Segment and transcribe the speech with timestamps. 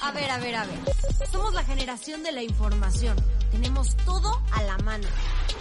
[0.00, 0.78] A ver, a ver, a ver.
[1.30, 3.16] Somos la generación de la información.
[3.50, 5.08] Tenemos todo a la mano.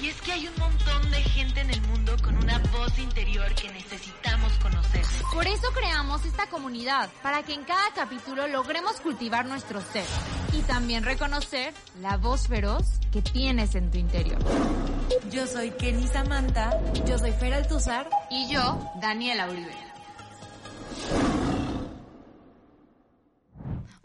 [0.02, 3.54] Y es que hay un montón de gente en el mundo con una voz interior
[3.56, 5.04] que necesitamos conocer.
[5.34, 10.06] Por eso creamos esta comunidad, para que en cada capítulo logremos cultivar nuestro ser
[10.54, 14.40] y también reconocer la voz feroz que tienes en tu interior.
[15.32, 16.80] Yo soy Kenny Samantha.
[17.06, 18.10] Yo soy Fer Altuzar.
[18.30, 19.74] Y yo, Daniela Uribe.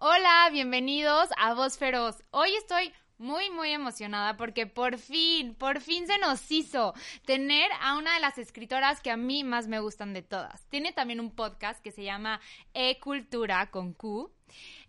[0.05, 2.24] Hola, bienvenidos a Voz Feroz.
[2.33, 6.92] Hoy estoy muy, muy emocionada porque por fin, por fin se nos hizo
[7.25, 10.67] tener a una de las escritoras que a mí más me gustan de todas.
[10.70, 12.41] Tiene también un podcast que se llama
[12.75, 14.33] E-Cultura con Q.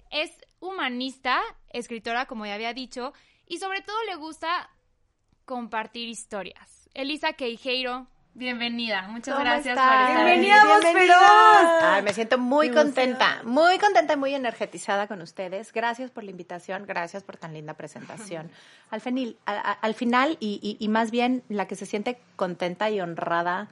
[0.09, 3.13] Es humanista, escritora, como ya había dicho,
[3.45, 4.71] y sobre todo le gusta
[5.45, 6.89] compartir historias.
[6.95, 10.63] Elisa Queijeiro, Bienvenida, muchas gracias por estar Bienvenida.
[11.93, 15.71] Ay, me siento muy contenta, muy contenta y muy energetizada con ustedes.
[15.71, 18.49] Gracias por la invitación, gracias por tan linda presentación.
[18.89, 23.01] Al, fenil, al final, y, y- y más bien la que se siente contenta y
[23.01, 23.67] honrada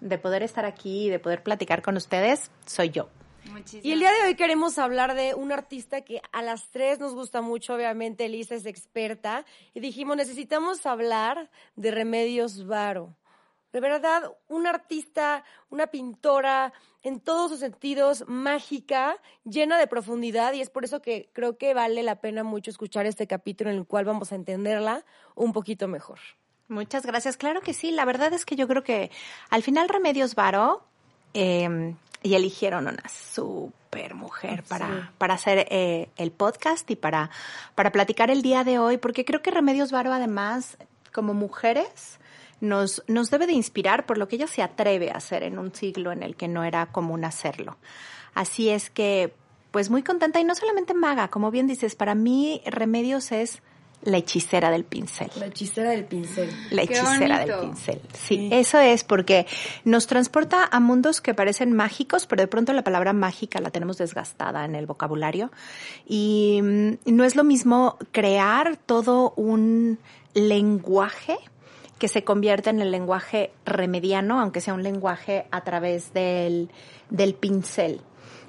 [0.00, 3.08] de poder estar aquí y de poder platicar con ustedes, soy yo.
[3.50, 6.98] Muchísimas Y el día de hoy queremos hablar de un artista que a las tres
[7.00, 13.14] nos gusta mucho, obviamente Elisa es experta, y dijimos, necesitamos hablar de Remedios Varo.
[13.74, 16.72] De verdad, una artista, una pintora,
[17.02, 21.74] en todos sus sentidos, mágica, llena de profundidad, y es por eso que creo que
[21.74, 25.88] vale la pena mucho escuchar este capítulo en el cual vamos a entenderla un poquito
[25.88, 26.20] mejor.
[26.68, 27.36] Muchas gracias.
[27.36, 27.90] Claro que sí.
[27.90, 29.10] La verdad es que yo creo que
[29.50, 30.84] al final Remedios Varo
[31.34, 37.28] eh, y eligieron una super mujer para, para hacer eh, el podcast y para,
[37.74, 40.78] para platicar el día de hoy, porque creo que Remedios Varo además,
[41.12, 42.20] como mujeres,
[42.64, 45.74] nos, nos debe de inspirar por lo que ella se atreve a hacer en un
[45.74, 47.76] siglo en el que no era común hacerlo.
[48.34, 49.34] Así es que,
[49.70, 53.62] pues muy contenta y no solamente maga, como bien dices, para mí Remedios es
[54.04, 55.30] la hechicera del pincel.
[55.36, 56.50] La hechicera del pincel.
[56.70, 58.00] La hechicera del pincel.
[58.12, 59.46] Sí, eso es porque
[59.84, 63.96] nos transporta a mundos que parecen mágicos, pero de pronto la palabra mágica la tenemos
[63.96, 65.50] desgastada en el vocabulario.
[66.06, 69.98] Y mm, no es lo mismo crear todo un
[70.34, 71.38] lenguaje
[71.98, 76.70] que se convierte en el lenguaje remediano, aunque sea un lenguaje a través del,
[77.10, 78.00] del pincel.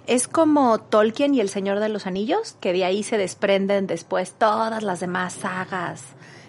[0.08, 4.34] Es como Tolkien y El Señor de los Anillos, que de ahí se desprenden después
[4.34, 6.04] todas las demás sagas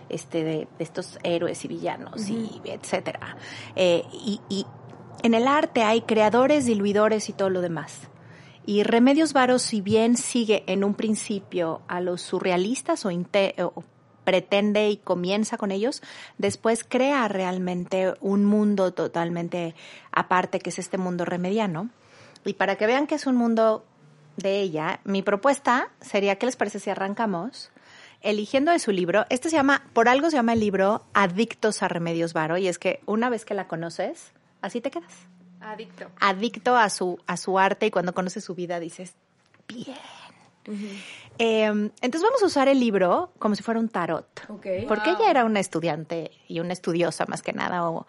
[0.09, 3.37] este, de, de estos héroes y villanos y etcétera.
[3.75, 4.67] Eh, y, y
[5.23, 8.09] en el arte hay creadores, diluidores y todo lo demás.
[8.67, 13.85] Y Remedios Varo, si bien sigue en un principio a los surrealistas o, o
[14.27, 16.03] pretende y comienza con ellos,
[16.37, 19.77] después crea realmente un mundo totalmente
[20.11, 21.89] aparte, que es este mundo remediano.
[22.45, 23.85] Y para que vean que es un mundo
[24.37, 27.71] de ella, mi propuesta sería, ¿qué les parece si arrancamos?
[28.21, 31.89] Eligiendo de su libro, este se llama, por algo se llama el libro Adictos a
[31.89, 35.29] Remedios Varo, y es que una vez que la conoces, así te quedas
[35.61, 36.11] Adicto.
[36.21, 39.15] adicto a su, a su arte y cuando conoces su vida dices,
[39.69, 39.97] bien.
[41.39, 44.27] Eh, entonces vamos a usar el libro como si fuera un tarot.
[44.89, 48.07] Porque ella era una estudiante y una estudiosa más que nada o,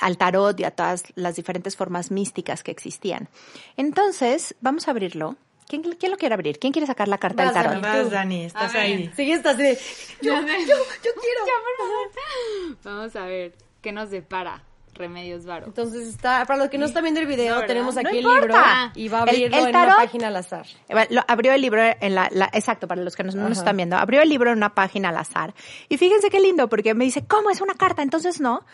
[0.00, 3.28] al tarot y a todas las diferentes formas místicas que existían.
[3.76, 5.36] Entonces, vamos a abrirlo.
[5.68, 6.58] ¿Quién, quién lo quiere abrir?
[6.58, 7.82] ¿Quién quiere sacar la carta Vas, del tarot?
[7.82, 9.10] Vas, Dani, estás ahí.
[9.16, 9.78] Sí, estás de,
[10.22, 12.76] yo, yo, yo quiero.
[12.84, 14.62] Vamos a ver qué nos depara
[15.02, 15.66] Remedios Varo.
[15.66, 18.54] Entonces está, para los que no están viendo el video, tenemos aquí No el libro
[18.94, 20.66] y va a El- abrirlo el en una tarot- página al azar.
[20.88, 23.58] Eh, lo- abrió el libro en la, la- exacto, para los que no, no nos
[23.58, 25.54] están viendo, abrió el libro en una página al azar.
[25.88, 28.02] Y fíjense qué lindo, porque me dice, ¿cómo es una carta?
[28.02, 28.64] Entonces no.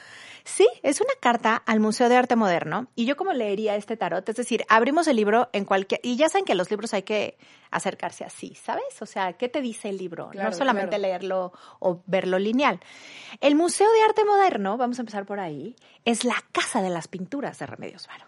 [0.48, 2.88] Sí, es una carta al Museo de Arte Moderno.
[2.94, 6.30] Y yo como leería este tarot, es decir, abrimos el libro en cualquier, y ya
[6.30, 7.36] saben que los libros hay que
[7.70, 9.00] acercarse así, ¿sabes?
[9.00, 10.30] O sea, ¿qué te dice el libro?
[10.30, 11.02] Claro, no solamente claro.
[11.02, 12.80] leerlo o verlo lineal.
[13.42, 17.08] El Museo de Arte Moderno, vamos a empezar por ahí, es la casa de las
[17.08, 18.24] pinturas de Remedios Varo.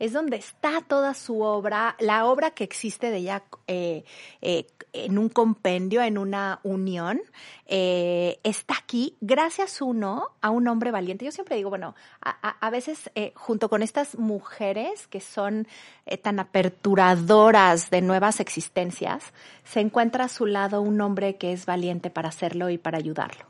[0.00, 4.02] Es donde está toda su obra, la obra que existe de ella eh,
[4.42, 7.20] eh, en un compendio, en una unión,
[7.66, 11.24] eh, está aquí gracias uno a un hombre valiente.
[11.24, 12.30] Yo siempre digo, bueno, a,
[12.60, 15.68] a- veces eh, junto con estas mujeres que son
[16.06, 19.22] eh, tan aperturadoras de nuevas existencias,
[19.64, 23.44] se encuentra a su lado un hombre que es valiente para hacerlo y para ayudarlo.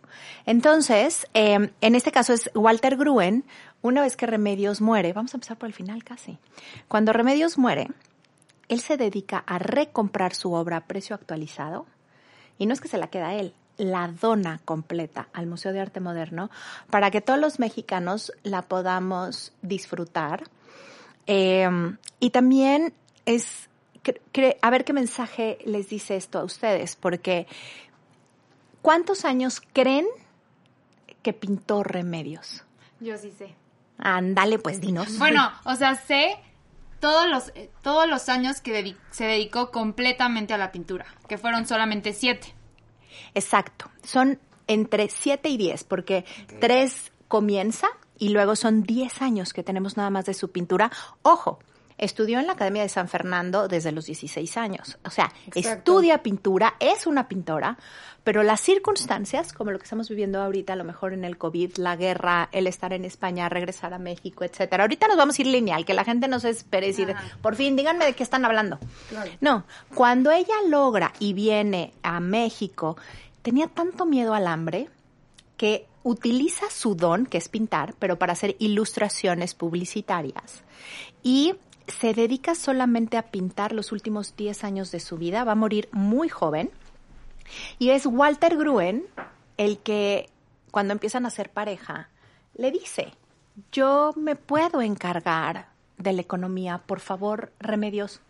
[0.45, 3.45] Entonces, eh, en este caso es Walter Gruen,
[3.83, 6.39] una vez que Remedios muere, vamos a empezar por el final casi,
[6.89, 7.89] cuando Remedios muere,
[8.69, 11.87] él se dedica a recomprar su obra a precio actualizado
[12.59, 15.81] y no es que se la queda a él, la dona completa al Museo de
[15.81, 16.51] Arte Moderno
[16.91, 20.45] para que todos los mexicanos la podamos disfrutar.
[21.27, 21.69] Eh,
[22.21, 22.93] y también
[23.25, 23.69] es,
[24.61, 27.47] a ver qué mensaje les dice esto a ustedes, porque
[28.83, 30.07] ¿cuántos años creen
[31.23, 32.65] que pintó Remedios?
[33.01, 33.55] Yo sí sé.
[34.03, 35.09] Ándale, pues dinos.
[35.19, 36.37] Bueno, o sea, sé
[37.01, 41.67] todos los, eh, todos los años que se dedicó completamente a la pintura, que fueron
[41.67, 42.55] solamente siete.
[43.35, 43.91] Exacto.
[44.03, 46.25] Son entre 7 y 10, porque
[46.61, 47.89] 3 comienza
[48.19, 50.93] y luego son 10 años que tenemos nada más de su pintura.
[51.23, 51.59] Ojo,
[52.01, 54.99] estudió en la Academia de San Fernando desde los 16 años.
[55.05, 55.71] O sea, Exacto.
[55.71, 57.77] estudia pintura, es una pintora,
[58.25, 61.77] pero las circunstancias, como lo que estamos viviendo ahorita, a lo mejor en el COVID,
[61.77, 64.85] la guerra, el estar en España, regresar a México, etcétera.
[64.85, 67.77] Ahorita nos vamos a ir lineal, que la gente no se espere decir, por fin,
[67.77, 68.79] díganme de qué están hablando.
[69.41, 69.65] No,
[69.95, 72.97] cuando ella logra y viene a México,
[73.43, 74.89] tenía tanto miedo al hambre
[75.57, 80.63] que utiliza su don, que es pintar, pero para hacer ilustraciones publicitarias.
[81.23, 81.55] Y
[81.91, 85.45] se dedica solamente a pintar los últimos 10 años de su vida.
[85.45, 86.71] Va a morir muy joven.
[87.79, 89.05] Y es Walter Gruen
[89.57, 90.31] el que,
[90.71, 92.09] cuando empiezan a ser pareja,
[92.55, 93.13] le dice,
[93.73, 98.21] yo me puedo encargar de la economía, por favor, remedios,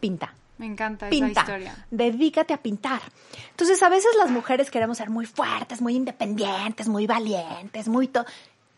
[0.00, 1.86] pinta Me encanta esa pinta, historia.
[1.90, 3.02] dedícate a pintar.
[3.50, 8.24] Entonces, a veces las mujeres queremos ser muy fuertes, muy independientes, muy valientes, muy to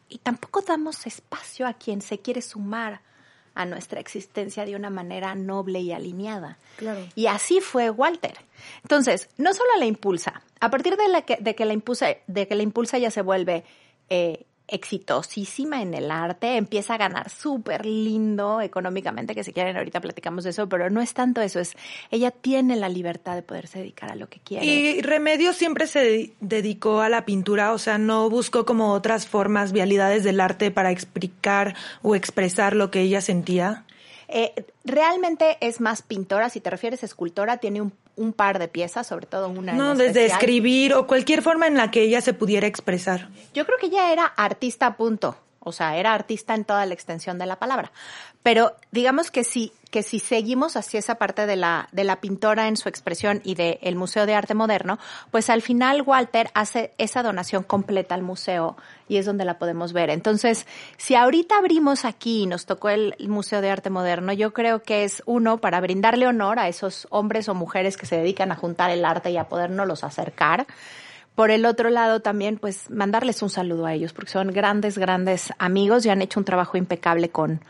[0.08, 3.00] y tampoco damos espacio a quien se quiere sumar
[3.60, 6.58] a nuestra existencia de una manera noble y alineada.
[6.76, 7.06] Claro.
[7.14, 8.34] Y así fue Walter.
[8.82, 12.48] Entonces, no solo la impulsa, a partir de, la que, de que la impulsa, de
[12.48, 13.64] que la impulsa ya se vuelve
[14.08, 20.00] eh, exitosísima en el arte, empieza a ganar súper lindo económicamente, que si quieren ahorita
[20.00, 21.74] platicamos de eso, pero no es tanto eso, es
[22.10, 24.64] ella tiene la libertad de poderse dedicar a lo que quiere.
[24.64, 29.26] Y Remedios siempre se de- dedicó a la pintura, o sea, no buscó como otras
[29.26, 33.84] formas, vialidades del arte para explicar o expresar lo que ella sentía.
[34.32, 38.68] Eh, realmente es más pintora, si te refieres a escultora, tiene un, un par de
[38.68, 39.72] piezas, sobre todo una.
[39.72, 40.30] en No, desde especial.
[40.38, 43.28] escribir o cualquier forma en la que ella se pudiera expresar.
[43.54, 45.36] Yo creo que ella era artista, punto.
[45.62, 47.92] O sea, era artista en toda la extensión de la palabra.
[48.42, 52.68] Pero digamos que si, que si seguimos hacia esa parte de la, de la pintora
[52.68, 54.98] en su expresión y del Museo de Arte Moderno,
[55.30, 59.92] pues al final Walter hace esa donación completa al museo y es donde la podemos
[59.92, 60.08] ver.
[60.08, 60.66] Entonces,
[60.96, 65.04] si ahorita abrimos aquí y nos tocó el Museo de Arte Moderno, yo creo que
[65.04, 68.90] es uno para brindarle honor a esos hombres o mujeres que se dedican a juntar
[68.90, 70.66] el arte y a podernos acercar.
[71.40, 75.54] Por el otro lado también, pues mandarles un saludo a ellos, porque son grandes, grandes
[75.56, 77.64] amigos y han hecho un trabajo impecable con,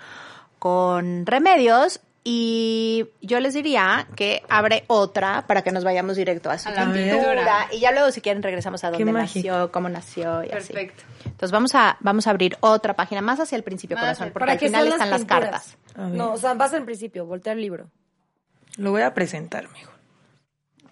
[0.58, 2.00] con Remedios.
[2.24, 6.72] Y yo les diría que abre otra para que nos vayamos directo a su A
[6.72, 7.68] pintura.
[7.70, 10.72] Y ya luego, si quieren, regresamos a dónde nació, cómo nació y así.
[10.72, 11.04] Perfecto.
[11.26, 14.40] Entonces vamos a, vamos a abrir otra página más hacia el principio, Más corazón, porque
[14.46, 15.78] ¿Para al final están las cartas.
[15.96, 17.88] No, o sea, vas al principio, voltea el libro.
[18.78, 19.99] Lo voy a presentar mejor.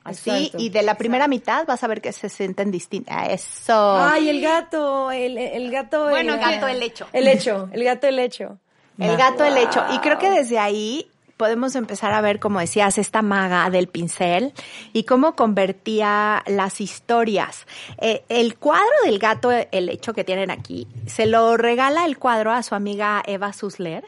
[0.09, 3.29] Así, Exacto, y de la primera mitad vas a ver que se sienten distintas.
[3.31, 3.99] Eso.
[3.99, 6.09] Ay, el gato, el, el gato.
[6.09, 7.07] Bueno, el gato el hecho.
[7.13, 8.59] El hecho, el gato el hecho.
[8.99, 9.85] El gato el hecho.
[9.95, 14.53] Y creo que desde ahí podemos empezar a ver, como decías, esta maga del pincel
[14.93, 17.67] y cómo convertía las historias.
[17.99, 22.53] Eh, el cuadro del gato el hecho que tienen aquí, se lo regala el cuadro
[22.53, 24.05] a su amiga Eva Susler.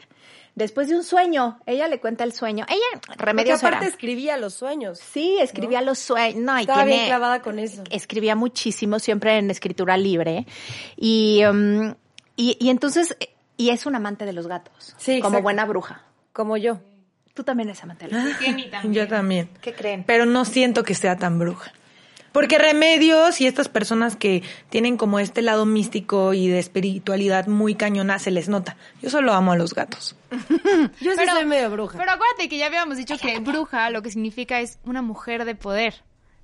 [0.53, 2.65] Después de un sueño, ella le cuenta el sueño.
[2.67, 3.87] Ella, Porque remedios aparte era.
[3.87, 4.99] escribía los sueños.
[4.99, 6.41] Sí, escribía los sueños.
[6.43, 7.83] No, y Estaba bien tiene- clavada con eso.
[7.89, 10.45] escribía muchísimo, siempre en escritura libre.
[10.97, 11.95] Y, um,
[12.35, 13.15] y, y entonces,
[13.55, 14.93] y es un amante de los gatos.
[14.97, 15.43] Sí, Como exacto.
[15.43, 16.03] buena bruja.
[16.33, 16.79] Como yo.
[17.33, 18.45] Tú también eres amante de los gatos.
[18.71, 18.93] También.
[18.93, 19.49] Yo también.
[19.61, 20.03] ¿Qué creen?
[20.05, 21.71] Pero no siento que sea tan bruja.
[22.31, 27.75] Porque Remedios y estas personas que tienen como este lado místico y de espiritualidad muy
[27.75, 28.77] cañona se les nota.
[29.01, 30.15] Yo solo amo a los gatos.
[30.31, 31.97] Yo sí Pero- soy medio bruja.
[31.97, 35.55] Pero acuérdate que ya habíamos dicho que bruja lo que significa es una mujer de
[35.55, 35.95] poder.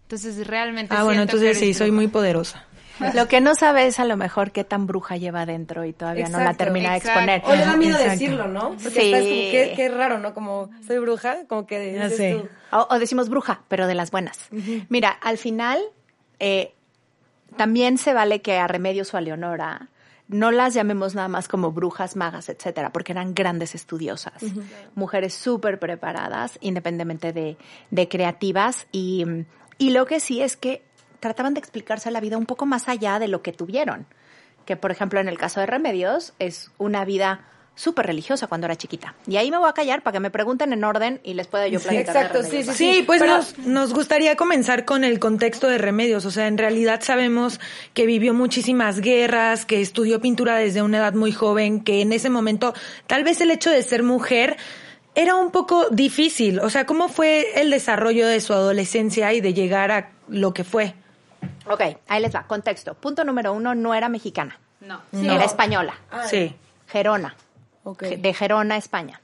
[0.03, 2.65] Entonces realmente Ah, bueno, entonces sí, soy muy poderosa.
[3.13, 6.25] Lo que no sabe es a lo mejor qué tan bruja lleva adentro y todavía
[6.29, 7.41] no la Exacto, termina de exponer.
[7.45, 8.11] O le da miedo Exacto.
[8.11, 8.69] decirlo, ¿no?
[8.71, 9.13] Porque Sí.
[9.13, 10.33] estás como, qué, qué raro, ¿no?
[10.33, 12.33] Como, soy bruja, como que sé.
[12.33, 12.47] tú.
[12.75, 14.39] O, o decimos bruja, pero de las buenas.
[14.89, 15.79] Mira, al final,
[16.39, 16.73] eh,
[17.55, 19.89] también se vale que a Remedios o a Leonora
[20.27, 24.43] no las llamemos nada más como brujas, magas, etcétera, porque eran grandes estudiosas,
[24.93, 27.55] mujeres súper preparadas, independientemente de,
[27.91, 28.87] de creativas.
[28.91, 29.25] Y,
[29.77, 30.81] y lo que sí es que
[31.19, 34.05] trataban de explicarse la vida un poco más allá de lo que tuvieron.
[34.65, 37.41] Que, por ejemplo, en el caso de Remedios, es una vida
[37.75, 39.13] súper religiosa cuando era chiquita.
[39.27, 41.67] Y ahí me voy a callar para que me pregunten en orden y les pueda
[41.67, 42.05] yo platicar.
[42.05, 42.75] de exacto, Remedios.
[42.75, 46.25] sí, Sí, pues Pero- nos, nos gustaría comenzar con el contexto de Remedios.
[46.25, 47.59] O sea, en realidad sabemos
[47.93, 52.31] que vivió muchísimas guerras, que estudió pintura desde una edad muy joven, que en ese
[52.31, 52.74] momento
[53.05, 54.57] tal vez el hecho de ser mujer
[55.13, 56.59] era un poco difícil.
[56.59, 60.63] O sea, ¿cómo fue el desarrollo de su adolescencia y de llegar a lo que
[60.63, 60.95] fue?
[61.70, 62.44] Ok, ahí les va.
[62.44, 62.94] Contexto.
[62.94, 64.58] Punto número uno, no era mexicana.
[64.79, 65.01] No.
[65.12, 65.96] Era española.
[66.29, 66.56] Sí.
[66.88, 67.36] Gerona.
[68.15, 69.20] De Gerona, España.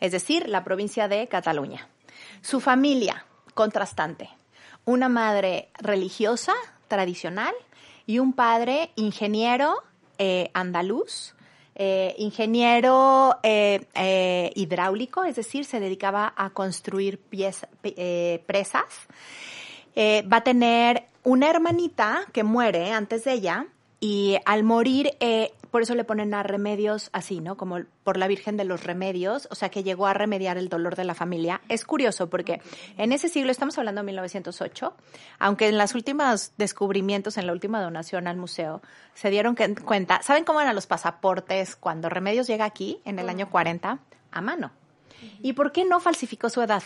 [0.00, 1.86] Es decir, la provincia de Cataluña.
[2.40, 4.28] Su familia, contrastante.
[4.84, 6.52] Una madre religiosa,
[6.88, 7.54] tradicional,
[8.06, 9.82] y un padre ingeniero
[10.18, 11.34] eh, andaluz,
[11.74, 18.84] eh, ingeniero eh, eh, hidráulico, es decir, se dedicaba a construir pieza- pi- eh, presas.
[19.94, 23.66] Eh, va a tener una hermanita que muere antes de ella
[24.00, 27.56] y al morir, eh, por eso le ponen a remedios así, ¿no?
[27.56, 30.96] Como por la Virgen de los Remedios, o sea que llegó a remediar el dolor
[30.96, 31.60] de la familia.
[31.68, 32.60] Es curioso porque
[32.98, 34.92] en ese siglo, estamos hablando de 1908,
[35.38, 38.82] aunque en los últimos descubrimientos, en la última donación al museo,
[39.14, 43.28] se dieron que- cuenta, ¿saben cómo eran los pasaportes cuando Remedios llega aquí en el
[43.28, 44.00] año 40?
[44.32, 44.72] A mano.
[45.42, 46.82] ¿Y por qué no falsificó su edad?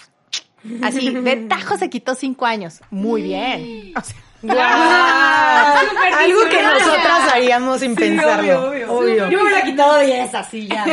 [0.82, 2.82] Así, de tajo se quitó cinco años.
[2.90, 3.92] Muy bien.
[3.96, 4.16] O sea,
[4.48, 8.68] Algo que nosotras haríamos sin pensarlo.
[8.70, 9.30] obvio, obvio.
[9.30, 10.84] Yo me hubiera quitado 10 así ya.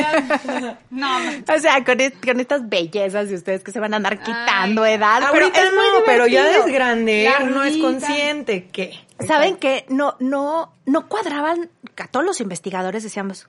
[0.89, 4.19] No, o sea, con, es- con estas bellezas de ustedes que se van a andar
[4.21, 5.21] quitando edad.
[5.31, 8.99] pero Ahorita es muy no, pero ya es grande, uno es consciente que...
[9.27, 11.69] ¿Saben que no, no, no cuadraban?
[11.97, 13.47] A todos los investigadores decíamos,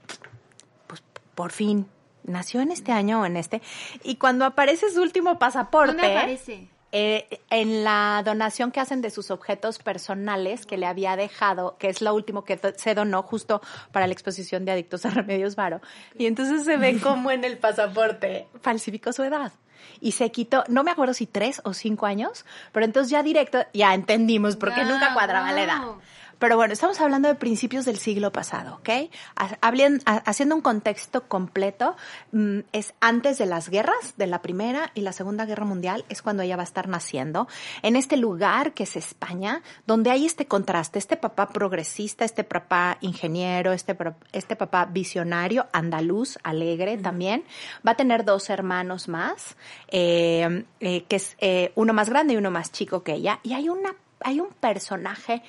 [0.86, 1.02] pues
[1.34, 1.86] por fin,
[2.22, 3.60] nació en este año o en este.
[4.04, 5.92] Y cuando aparece su último pasaporte.
[5.96, 6.68] ¿Dónde aparece?
[6.96, 11.88] Eh, en la donación que hacen de sus objetos personales que le había dejado, que
[11.88, 13.60] es lo último que se donó justo
[13.90, 15.80] para la exposición de Adictos a Remedios Varo.
[16.16, 19.52] Y entonces se ve como en el pasaporte falsificó su edad.
[20.00, 23.58] Y se quitó, no me acuerdo si tres o cinco años, pero entonces ya directo,
[23.72, 25.80] ya entendimos por qué Ah, nunca cuadraba la edad.
[26.44, 29.10] Pero bueno, estamos hablando de principios del siglo pasado, ¿ok?
[29.34, 31.96] Ha- hablen- ha- haciendo un contexto completo,
[32.32, 36.20] mm, es antes de las guerras, de la Primera y la Segunda Guerra Mundial, es
[36.20, 37.48] cuando ella va a estar naciendo,
[37.80, 42.98] en este lugar que es España, donde hay este contraste, este papá progresista, este papá
[43.00, 43.96] ingeniero, este,
[44.32, 47.44] este papá visionario, andaluz, alegre también,
[47.88, 49.56] va a tener dos hermanos más,
[49.88, 53.54] eh, eh, que es eh, uno más grande y uno más chico que ella, y
[53.54, 53.94] hay una
[54.26, 55.42] hay un personaje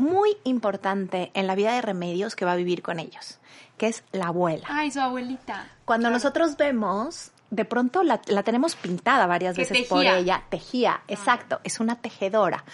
[0.00, 3.38] muy importante en la vida de Remedios que va a vivir con ellos,
[3.76, 4.66] que es la abuela.
[4.68, 5.68] Ay, su abuelita.
[5.84, 11.02] Cuando nosotros vemos, de pronto la, la tenemos pintada varias Que veces por ella, tejía,
[11.08, 12.64] exacto, es una tejedora.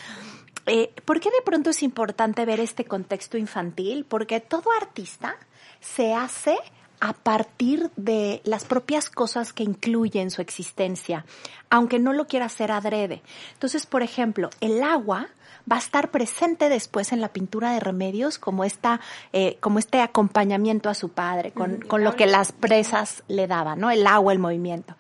[0.67, 4.05] Eh, ¿Por qué de pronto es importante ver este contexto infantil?
[4.05, 5.37] Porque todo artista
[5.81, 6.59] se hace
[7.01, 11.25] a partir de las propias cosas que incluyen su existencia,
[11.71, 13.23] aunque no lo quiera hacer adrede.
[13.55, 15.29] Entonces, por ejemplo, el agua
[15.71, 19.01] va a estar presente después en la pintura de remedios como esta,
[19.33, 23.81] eh, como este acompañamiento a su padre, con, con lo que las presas le daban,
[23.81, 23.91] ¿no?
[23.91, 24.95] El agua, el movimiento.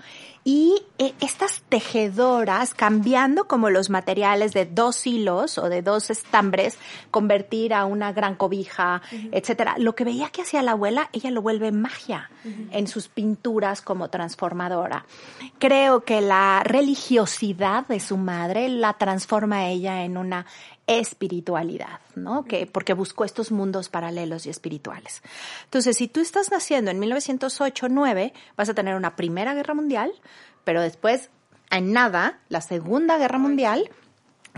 [0.48, 6.78] Y eh, estas tejedoras, cambiando como los materiales de dos hilos o de dos estambres,
[7.10, 9.74] convertir a una gran cobija, etcétera.
[9.78, 12.30] Lo que veía que hacía la abuela, ella lo vuelve magia
[12.70, 15.04] en sus pinturas como transformadora.
[15.58, 20.46] Creo que la religiosidad de su madre la transforma a ella en una
[20.86, 22.44] espiritualidad, ¿no?
[22.44, 25.22] Que, porque buscó estos mundos paralelos y espirituales.
[25.64, 30.12] Entonces, si tú estás naciendo en 1908-9, vas a tener una Primera Guerra Mundial,
[30.64, 31.30] pero después,
[31.70, 33.90] en nada, la Segunda Guerra Mundial,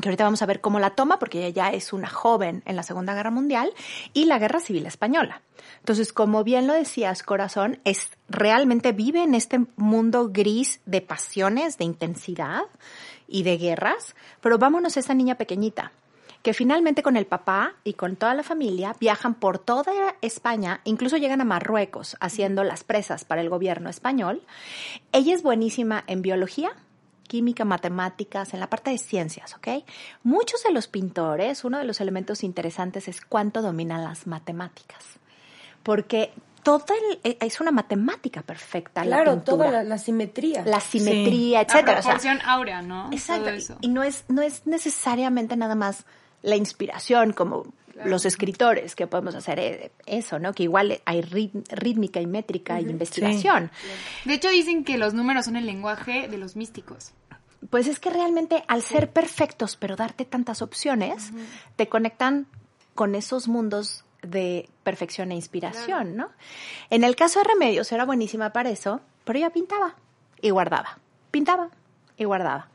[0.00, 2.76] que ahorita vamos a ver cómo la toma, porque ella ya es una joven en
[2.76, 3.72] la Segunda Guerra Mundial,
[4.12, 5.40] y la Guerra Civil Española.
[5.78, 11.78] Entonces, como bien lo decías, corazón, es realmente vive en este mundo gris de pasiones,
[11.78, 12.62] de intensidad
[13.26, 15.92] y de guerras, pero vámonos a esta niña pequeñita
[16.42, 19.92] que finalmente con el papá y con toda la familia viajan por toda
[20.22, 24.42] España, incluso llegan a Marruecos haciendo las presas para el gobierno español.
[25.12, 26.70] Ella es buenísima en biología
[27.26, 29.84] química, matemáticas, en la parte de ciencias, ¿ok?
[30.22, 35.04] Muchos de los pintores, uno de los elementos interesantes es cuánto dominan las matemáticas.
[35.82, 39.04] Porque toda el- eh, es una matemática perfecta.
[39.04, 39.56] la Claro, pintura.
[39.58, 40.64] toda la, la simetría.
[40.64, 41.98] La simetría, La etcétera.
[41.98, 43.10] O sea, proporción áurea, ¿no?
[43.12, 43.44] Exacto.
[43.44, 43.76] Todo eso.
[43.82, 46.04] Y no es, no es necesariamente nada más
[46.42, 47.66] la inspiración como
[48.04, 50.52] los escritores que podemos hacer eh, eso, ¿no?
[50.52, 53.70] Que igual hay rítmica y métrica y investigación.
[54.24, 57.12] De hecho, dicen que los números son el lenguaje de los místicos.
[57.70, 61.32] Pues es que realmente al ser perfectos, pero darte tantas opciones,
[61.76, 62.46] te conectan
[62.94, 66.30] con esos mundos de perfección e inspiración, ¿no?
[66.90, 69.96] En el caso de Remedios era buenísima para eso, pero ella pintaba
[70.40, 70.98] y guardaba,
[71.30, 71.70] pintaba
[72.16, 72.68] y guardaba.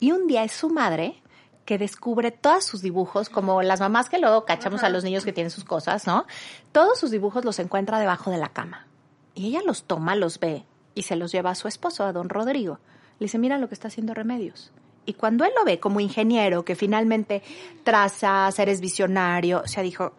[0.00, 1.21] Y un día es su madre
[1.64, 5.32] que descubre todos sus dibujos, como las mamás que luego cachamos a los niños que
[5.32, 6.26] tienen sus cosas, ¿no?
[6.72, 8.86] Todos sus dibujos los encuentra debajo de la cama.
[9.34, 10.64] Y ella los toma, los ve
[10.94, 12.78] y se los lleva a su esposo, a don Rodrigo.
[13.18, 14.72] Le dice, mira lo que está haciendo Remedios.
[15.04, 17.42] Y cuando él lo ve como ingeniero, que finalmente
[17.82, 20.12] trazas, eres visionario, o sea, dijo,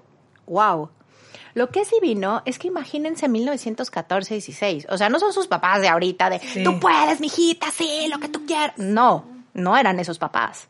[0.48, 0.90] wow.
[1.54, 4.88] Lo que es divino es que imagínense 1914-16.
[4.90, 8.28] O sea, no son sus papás de ahorita de, tú puedes, mijita, sí, lo que
[8.28, 8.74] tú quieras.
[8.78, 10.68] No, no eran esos papás.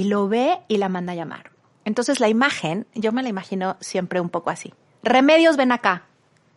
[0.00, 1.50] Y lo ve y la manda a llamar.
[1.84, 4.72] Entonces la imagen, yo me la imagino siempre un poco así.
[5.02, 6.04] Remedios, ven acá.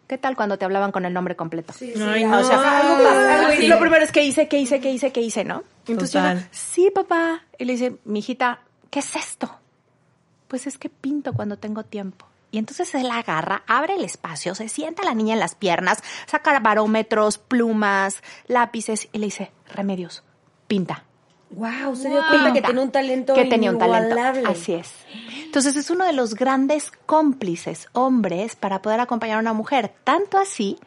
[0.07, 1.73] ¿Qué tal cuando te hablaban con el nombre completo?
[1.81, 2.43] Ay, O no.
[2.43, 3.67] sea, algo pasa, algo- Sí.
[3.67, 5.63] Lo primero es que hice, que hice, que hice, que hice, ¿no?
[5.87, 6.39] Entonces Total.
[6.39, 7.41] yo, sí, papá.
[7.57, 8.59] Y le dice, mi hijita,
[8.89, 9.49] ¿qué es esto?
[10.47, 12.25] Pues es que pinto cuando tengo tiempo.
[12.51, 16.59] Y entonces él agarra, abre el espacio, se sienta la niña en las piernas, saca
[16.59, 20.23] barómetros, plumas, lápices y le dice, remedios,
[20.67, 21.05] pinta.
[21.55, 22.67] Wow, se dio cuenta que Pinta.
[22.67, 24.49] tenía un talento que tenía un talento.
[24.49, 24.91] Así es.
[25.45, 29.93] Entonces es uno de los grandes cómplices hombres para poder acompañar a una mujer.
[30.03, 30.79] Tanto así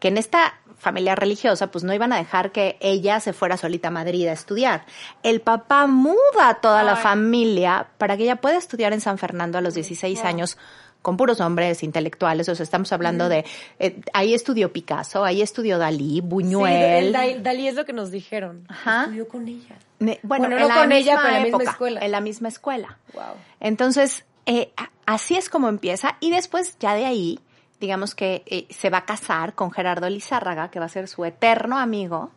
[0.00, 3.88] que en esta familia religiosa pues no iban a dejar que ella se fuera solita
[3.88, 4.86] a Madrid a estudiar.
[5.22, 9.58] El papá muda a toda la familia para que ella pueda estudiar en San Fernando
[9.58, 10.56] a los 16 años
[11.04, 13.44] con puros hombres intelectuales, o sea, estamos hablando de,
[13.78, 16.72] eh, ahí estudió Picasso, ahí estudió Dalí, Sí, Buñuel.
[17.06, 18.64] el Dal- Dalí es lo que nos dijeron.
[18.68, 19.02] Ajá.
[19.02, 19.76] Estudió con ella.
[19.98, 22.00] Ne- Bueno, Bueno, en no la con ella, pero en la misma escuela.
[22.00, 22.98] En la misma escuela.
[23.12, 23.22] Wow.
[23.60, 24.72] Entonces, eh,
[25.04, 26.16] así es como empieza.
[26.20, 27.38] Y después, ya de ahí,
[27.80, 31.24] digamos que eh, se va a casar con Gerardo Lizárraga, que va a ser su
[31.26, 32.30] eterno amigo.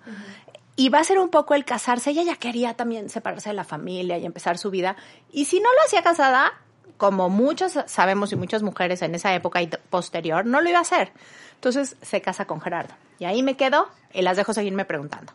[0.75, 2.12] Y va a ser un poco el casarse.
[2.12, 4.95] Ella ya quería también separarse de la familia y empezar su vida.
[5.31, 6.53] Y si no lo hacía casada,
[6.98, 10.82] como muchos sabemos y muchas mujeres en esa época y posterior, no lo iba a
[10.82, 11.12] hacer.
[11.56, 12.93] Entonces se casa con Gerardo.
[13.19, 15.34] Y ahí me quedo y las dejo seguirme preguntando.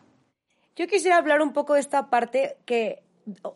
[0.75, 3.03] Yo quisiera hablar un poco de esta parte que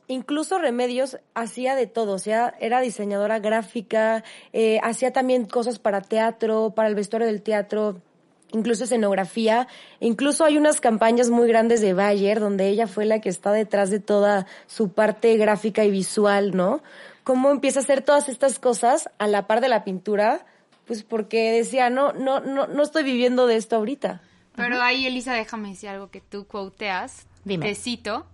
[0.08, 6.01] incluso Remedios hacía de todo, o sea, era diseñadora gráfica, eh, hacía también cosas para
[6.01, 8.01] teatro, para el vestuario del teatro,
[8.51, 9.67] incluso escenografía,
[9.99, 13.89] incluso hay unas campañas muy grandes de Bayer donde ella fue la que está detrás
[13.89, 16.81] de toda su parte gráfica y visual, ¿no?
[17.27, 20.45] Cómo empieza a hacer todas estas cosas a la par de la pintura,
[20.85, 24.21] pues porque decía, no, no, no, no estoy viviendo de esto ahorita.
[24.55, 27.27] Pero ahí, Elisa, déjame decir algo que tú quoteas.
[27.43, 27.65] Dime.
[27.65, 28.25] Te cito.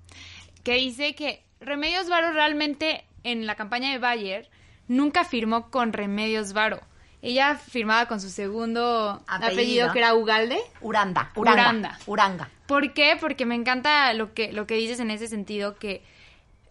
[0.62, 4.48] Que dice que Remedios Varo realmente en la campaña de Bayer
[4.88, 6.80] nunca firmó con Remedios Varo.
[7.24, 9.92] Ella firmaba con su segundo apellido, Apellido.
[9.92, 10.60] que era Ugalde.
[10.82, 11.64] Uranda, Uranga.
[11.64, 12.00] Uranga.
[12.06, 12.50] Uranga.
[12.68, 13.18] ¿Por qué?
[13.20, 16.04] Porque me encanta lo que, lo que dices en ese sentido, que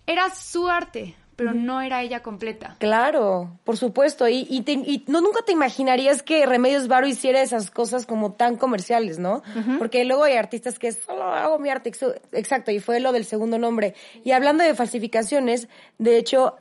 [0.07, 2.77] era su arte, pero no era ella completa.
[2.79, 4.29] Claro, por supuesto.
[4.29, 8.33] Y, y, te- y no nunca te imaginarías que Remedios Varo hiciera esas cosas como
[8.33, 9.43] tan comerciales, ¿no?
[9.79, 11.91] Porque luego hay artistas que solo hago mi arte.
[12.33, 13.95] Exacto, y fue lo del segundo nombre.
[14.25, 15.69] Y hablando de falsificaciones,
[15.99, 16.57] de hecho,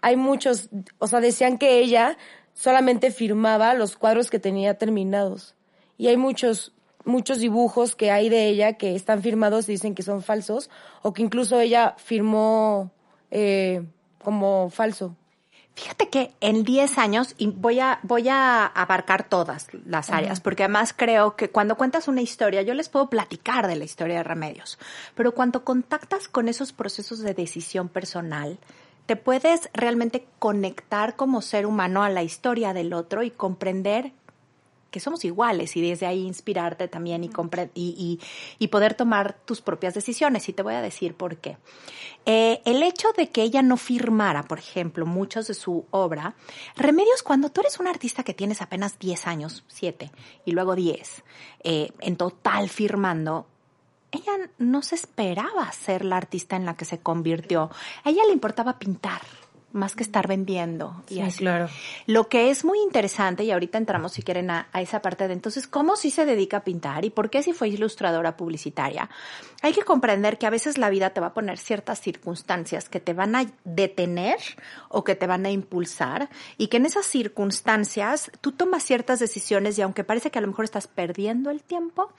[0.00, 2.18] hay muchos, o sea, decían que ella
[2.52, 5.54] solamente firmaba los cuadros que tenía terminados.
[5.98, 6.72] Y hay muchos
[7.04, 10.70] muchos dibujos que hay de ella que están firmados y dicen que son falsos,
[11.02, 12.90] o que incluso ella firmó
[13.30, 13.84] eh,
[14.26, 15.14] como falso.
[15.76, 20.64] Fíjate que en 10 años, y voy a, voy a abarcar todas las áreas, porque
[20.64, 24.22] además creo que cuando cuentas una historia, yo les puedo platicar de la historia de
[24.24, 24.80] Remedios,
[25.14, 28.58] pero cuando contactas con esos procesos de decisión personal,
[29.06, 34.10] te puedes realmente conectar como ser humano a la historia del otro y comprender
[34.96, 37.30] que somos iguales y desde ahí inspirarte también y,
[37.74, 38.18] y-
[38.58, 40.48] y poder tomar tus propias decisiones.
[40.48, 41.58] Y te voy a decir por qué.
[42.24, 46.34] Eh, el hecho de que ella no firmara, por ejemplo, muchos de su obra,
[46.76, 50.10] Remedios, cuando tú eres un artista que tienes apenas 10 años, 7,
[50.46, 51.22] y luego 10,
[51.62, 53.46] eh, en total firmando,
[54.12, 57.70] ella no se esperaba ser la artista en la que se convirtió.
[58.02, 59.20] A ella le importaba pintar,
[59.76, 61.02] más que estar vendiendo.
[61.08, 61.38] Y Sí, así.
[61.38, 61.68] claro.
[62.06, 65.34] Lo que es muy interesante, y ahorita entramos si quieren a, a esa parte de
[65.34, 69.08] entonces, ¿cómo sí se dedica a pintar y por qué si fue ilustradora publicitaria?
[69.62, 73.00] Hay que comprender que a veces la vida te va a poner ciertas circunstancias que
[73.00, 74.38] te van a detener
[74.88, 79.78] o que te van a impulsar y que en esas circunstancias tú tomas ciertas decisiones
[79.78, 82.10] y aunque parece que a lo mejor estás perdiendo el tiempo,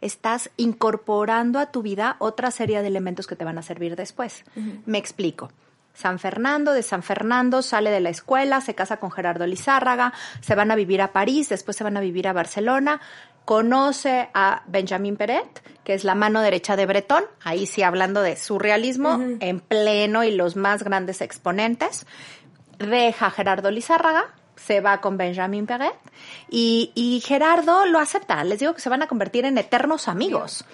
[0.00, 4.44] estás incorporando a tu vida otra serie de elementos que te van a servir después.
[4.86, 5.50] Me explico.
[5.94, 10.54] San Fernando, de San Fernando, sale de la escuela, se casa con Gerardo Lizárraga, se
[10.54, 13.00] van a vivir a París, después se van a vivir a Barcelona,
[13.44, 18.36] conoce a Benjamin Peret, que es la mano derecha de Bretón, ahí sí hablando de
[18.36, 22.06] surrealismo en pleno y los más grandes exponentes,
[22.78, 25.94] deja a Gerardo Lizárraga, se va con Benjamin Peret
[26.48, 30.64] y, y Gerardo lo acepta, les digo que se van a convertir en eternos amigos.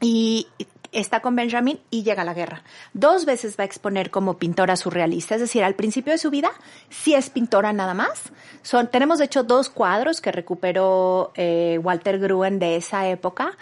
[0.00, 0.48] Y
[0.94, 2.62] está con Benjamin y llega la guerra.
[2.92, 6.52] Dos veces va a exponer como pintora surrealista, es decir, al principio de su vida
[6.88, 8.32] sí es pintora nada más.
[8.62, 13.56] Son, tenemos de hecho dos cuadros que recuperó eh, Walter Gruen de esa época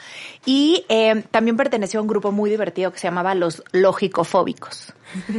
[0.45, 3.63] y eh, también perteneció a un grupo muy divertido que se llamaba los.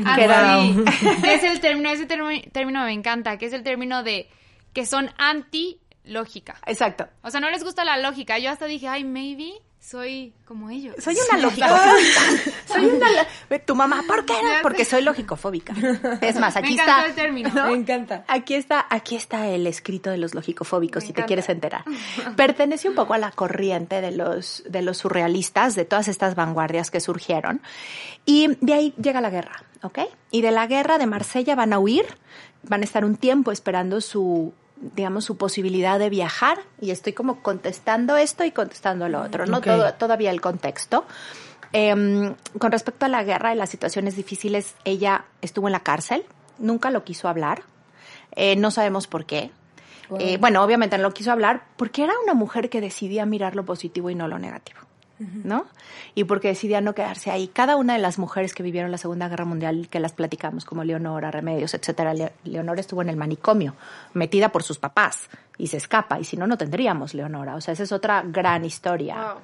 [0.05, 0.59] Ah,
[0.99, 1.09] sí.
[1.27, 4.29] es el término, ese término, término me encanta, que es el término de
[4.73, 6.55] que son anti-lógica.
[6.65, 7.07] Exacto.
[7.21, 8.39] O sea, no les gusta la lógica.
[8.39, 9.53] Yo hasta dije, ay, maybe
[9.83, 10.95] soy como ellos.
[10.97, 12.21] Soy una logicofóbica.
[12.65, 13.07] soy una
[13.65, 14.33] tu mamá, ¿por qué?
[14.61, 15.73] Porque soy logicofóbica.
[16.21, 17.49] Es más, aquí Me encantó está el término.
[17.53, 17.67] ¿no?
[17.67, 18.23] Me encanta.
[18.27, 21.27] Aquí está, aquí está el escrito de los logicofóbicos, Me si te encanta.
[21.27, 21.83] quieres enterar.
[22.37, 26.89] Pertenece un poco a la corriente de los, de los surrealistas, de todas estas vanguardias
[26.89, 27.61] que surgieron.
[28.25, 29.99] Y de ahí llega la guerra, ¿ok?
[30.31, 32.05] Y de la guerra de Marsella van a huir,
[32.63, 34.53] van a estar un tiempo esperando su
[34.95, 39.61] digamos, su posibilidad de viajar, y estoy como contestando esto y contestando lo otro, ¿no?
[39.61, 41.05] Todo, todavía el contexto.
[41.71, 46.23] Em, con respecto a la guerra y las situaciones difíciles, ella estuvo en la cárcel,
[46.59, 47.63] nunca lo quiso hablar,
[48.35, 49.51] eh, no sabemos por qué.
[50.19, 53.65] Eh, bueno, obviamente no lo quiso hablar porque era una mujer que decidía mirar lo
[53.65, 54.79] positivo y no lo negativo,
[55.19, 55.65] ¿no?
[56.15, 57.47] Y porque decidía no quedarse ahí.
[57.47, 60.83] Cada una de las mujeres que vivieron la Segunda Guerra Mundial, que las platicamos, como
[60.83, 63.75] Leonora, Remedios, etcétera, Le- Leonora estuvo en el manicomio,
[64.13, 67.55] metida por sus papás, y se escapa, y si no, no tendríamos Leonora.
[67.55, 69.35] O sea, esa es otra gran historia.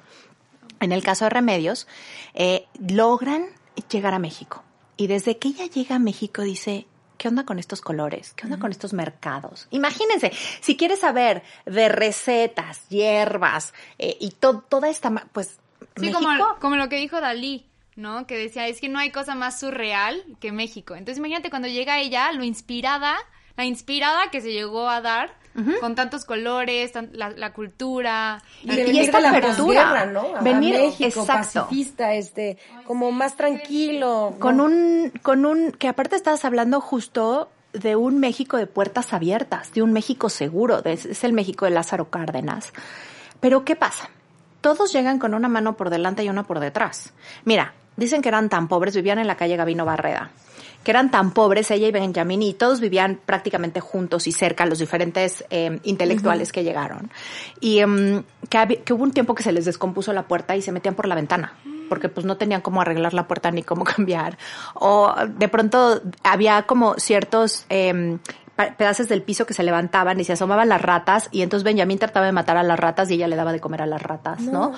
[0.80, 1.86] En el caso de Remedios,
[2.34, 3.46] eh, logran
[3.90, 4.62] llegar a México.
[4.96, 6.86] Y desde que ella llega a México dice,
[7.20, 8.32] ¿qué onda con estos colores?
[8.32, 9.68] ¿Qué onda con estos mercados?
[9.70, 15.58] Imagínense, si quieres saber de recetas, hierbas eh, y to- toda esta, pues,
[15.96, 18.26] Sí, México, como, como lo que dijo Dalí, ¿no?
[18.26, 20.94] Que decía, es que no hay cosa más surreal que México.
[20.94, 23.16] Entonces imagínate cuando llega ella, lo inspirada,
[23.54, 25.34] la inspirada que se llegó a dar
[25.80, 28.42] con tantos colores, tan- la, la cultura.
[28.62, 30.36] Y, esta la apertura, ¿no?
[30.36, 31.62] A venir- México, exacto.
[31.66, 34.34] pacifista, este, como más tranquilo.
[34.38, 34.64] con ¿no?
[34.64, 39.82] un, con un, que aparte estabas hablando justo de un México de puertas abiertas, de
[39.82, 42.72] un México seguro, de- es el México de Lázaro Cárdenas.
[43.40, 44.10] Pero ¿qué pasa?
[44.60, 47.12] Todos llegan con una mano por delante y una por detrás.
[47.44, 50.30] Mira, dicen que eran tan pobres, vivían en la calle Gavino Barreda,
[50.84, 54.78] que eran tan pobres ella y Benjamín y todos vivían prácticamente juntos y cerca, los
[54.78, 57.10] diferentes eh, intelectuales que llegaron.
[57.60, 60.72] Y em, que, que hubo un tiempo que se les descompuso la puerta y se
[60.72, 61.54] metían por la ventana
[61.90, 64.38] porque pues no tenían cómo arreglar la puerta ni cómo cambiar.
[64.74, 70.32] O de pronto había como ciertos pa- pedazos del piso que se levantaban y se
[70.32, 73.36] asomaban las ratas y entonces Benjamín trataba de matar a las ratas y ella le
[73.36, 74.72] daba de comer a las ratas, ¿no?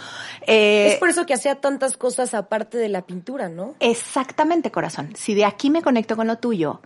[0.46, 3.74] Eh, Es por eso que hacía tantas cosas aparte de la pintura, ¿no?
[3.80, 5.10] Exactamente, corazón.
[5.14, 6.80] Si de aquí me conecto con lo tuyo,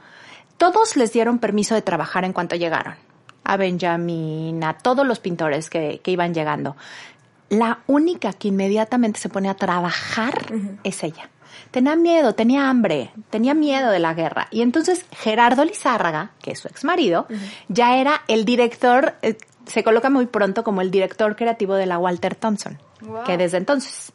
[0.57, 2.95] todos les dieron permiso de trabajar en cuanto llegaron.
[3.45, 6.77] A Benjamin, a todos los pintores que, que iban llegando.
[7.49, 10.35] La única que inmediatamente se pone a trabajar
[10.83, 11.31] es ella.
[11.77, 14.49] Tenía miedo, tenía hambre, tenía miedo de la guerra.
[14.51, 17.27] Y entonces Gerardo Lizárraga, que es su ex marido,
[17.69, 19.37] ya era el director, eh,
[19.67, 22.79] se coloca muy pronto como el director creativo de la Walter Thompson,
[23.27, 24.15] que desde entonces.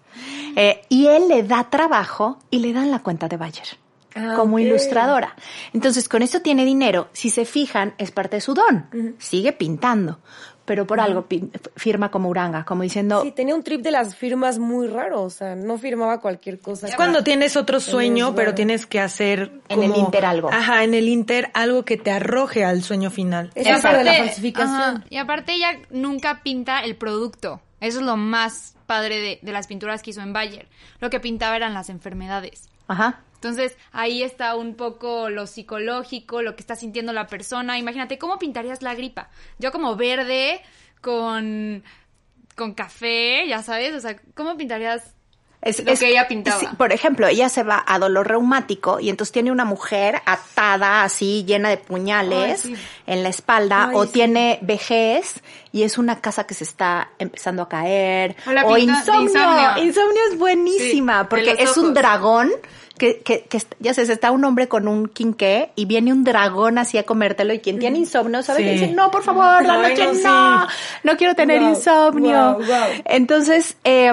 [0.55, 3.67] Eh, y él le da trabajo y le dan la cuenta de Bayer
[4.15, 5.35] Ah, como ilustradora.
[5.73, 7.09] Entonces, con esto tiene dinero.
[7.13, 9.15] Si se fijan, es parte de su don.
[9.19, 10.19] Sigue pintando,
[10.71, 11.27] pero por algo
[11.75, 15.29] firma como Uranga, como diciendo, Sí, tenía un trip de las firmas muy raro, o
[15.29, 16.87] sea, no firmaba cualquier cosa.
[16.87, 18.55] Es cuando tienes otro sueño, es pero bueno.
[18.55, 20.49] tienes que hacer En el Inter algo.
[20.49, 23.51] Ajá, en el Inter algo que te arroje al sueño final.
[23.53, 24.71] Es Y eso de la falsificación.
[24.79, 27.59] ajá, y aparte ella nunca pinta el producto.
[27.81, 30.69] Eso es lo más padre de, de las pinturas que hizo en Bayer.
[31.01, 32.70] Lo que pintaba eran las enfermedades.
[32.91, 37.77] Ajá, Entonces ahí está un poco lo psicológico, lo que está sintiendo la persona.
[37.79, 39.29] Imagínate, ¿cómo pintarías la gripa?
[39.59, 40.61] Yo como verde,
[41.01, 41.83] con,
[42.55, 45.15] con café, ya sabes, o sea, ¿cómo pintarías
[45.63, 46.59] Es, Lo es- que ella pintaba.
[46.59, 51.03] sí, por ejemplo, ella se va a dolor reumático y entonces tiene una mujer atada
[51.03, 52.81] así, llena de puñales Ay, sí.
[53.05, 54.11] en la espalda, Ay, o sí.
[54.13, 59.21] tiene vejez y es una casa que se está empezando a caer, O la insomnio.
[59.21, 59.83] insomnio.
[59.83, 62.49] Insomnio es buenísima porque es un dragón.
[62.97, 66.77] Que, que, que ya sabes, está un hombre con un quinqué y viene un dragón
[66.77, 68.79] así a comértelo y quien tiene insomnio sabe que Sí.
[68.85, 70.73] dice, no, por favor, la Ay, noche no, no, sí.
[71.03, 72.53] no quiero tener Wow, insomnio.
[72.53, 73.01] wow, wow.
[73.05, 74.11] Entonces, eh,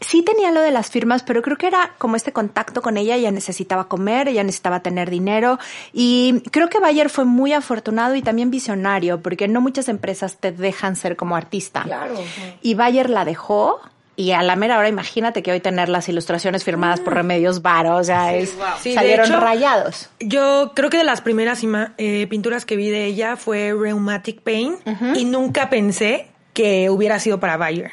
[0.00, 3.16] sí tenía lo de las firmas, pero creo que era como este contacto con ella.
[3.16, 5.58] Ella necesitaba comer, ella necesitaba tener dinero.
[5.92, 10.52] Y creo que Bayer fue muy afortunado y también visionario, porque no muchas empresas te
[10.52, 11.82] dejan ser como artista.
[11.82, 12.14] Claro.
[12.62, 13.80] Y Bayer la dejó.
[14.14, 17.96] Y a la mera hora, imagínate que hoy tener las ilustraciones firmadas por Remedios Varo,
[17.96, 20.10] o sea, es, Sí, salieron hecho, rayados.
[20.20, 21.62] Yo creo que de las primeras
[21.96, 24.76] eh, pinturas que vi de ella fue Rheumatic Pain
[25.14, 27.92] y nunca pensé que hubiera sido para Bayern.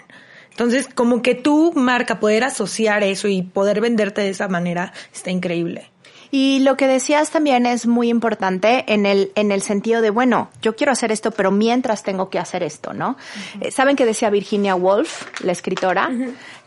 [0.51, 5.31] Entonces, como que tu marca poder asociar eso y poder venderte de esa manera está
[5.31, 5.89] increíble.
[6.31, 10.49] Y lo que decías también es muy importante en el, en el sentido de, bueno,
[10.61, 13.17] yo quiero hacer esto, pero mientras tengo que hacer esto, ¿no?
[13.61, 16.11] Eh, Saben que decía Virginia Woolf, la escritora,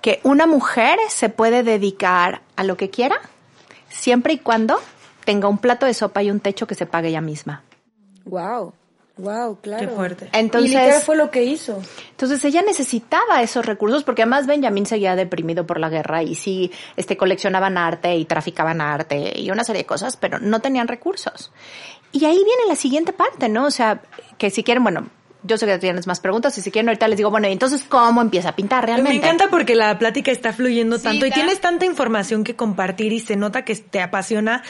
[0.01, 3.21] que una mujer se puede dedicar a lo que quiera
[3.89, 4.81] siempre y cuando
[5.25, 7.63] tenga un plato de sopa y un techo que se pague ella misma.
[8.25, 8.73] Wow.
[9.23, 9.89] Wow, claro.
[9.89, 10.29] Qué fuerte.
[10.33, 11.81] Entonces- y literal fue lo que hizo.
[12.11, 16.73] Entonces ella necesitaba esos recursos porque además Benjamin seguía deprimido por la guerra y sí,
[16.97, 21.53] este, coleccionaban arte y traficaban arte y una serie de cosas, pero no tenían recursos.
[22.11, 23.67] Y ahí viene la siguiente parte, ¿no?
[23.67, 24.03] O sea,
[24.39, 25.07] que si quieren, bueno,
[25.45, 27.85] yo sé que tienes más preguntas y si quieren ahorita les digo, bueno, ¿y entonces
[27.89, 29.19] cómo empieza a pintar realmente?
[29.19, 33.13] Me encanta porque la plática está fluyendo Sí, tanto y tienes tanta información que compartir
[33.13, 34.63] y se nota que te apasiona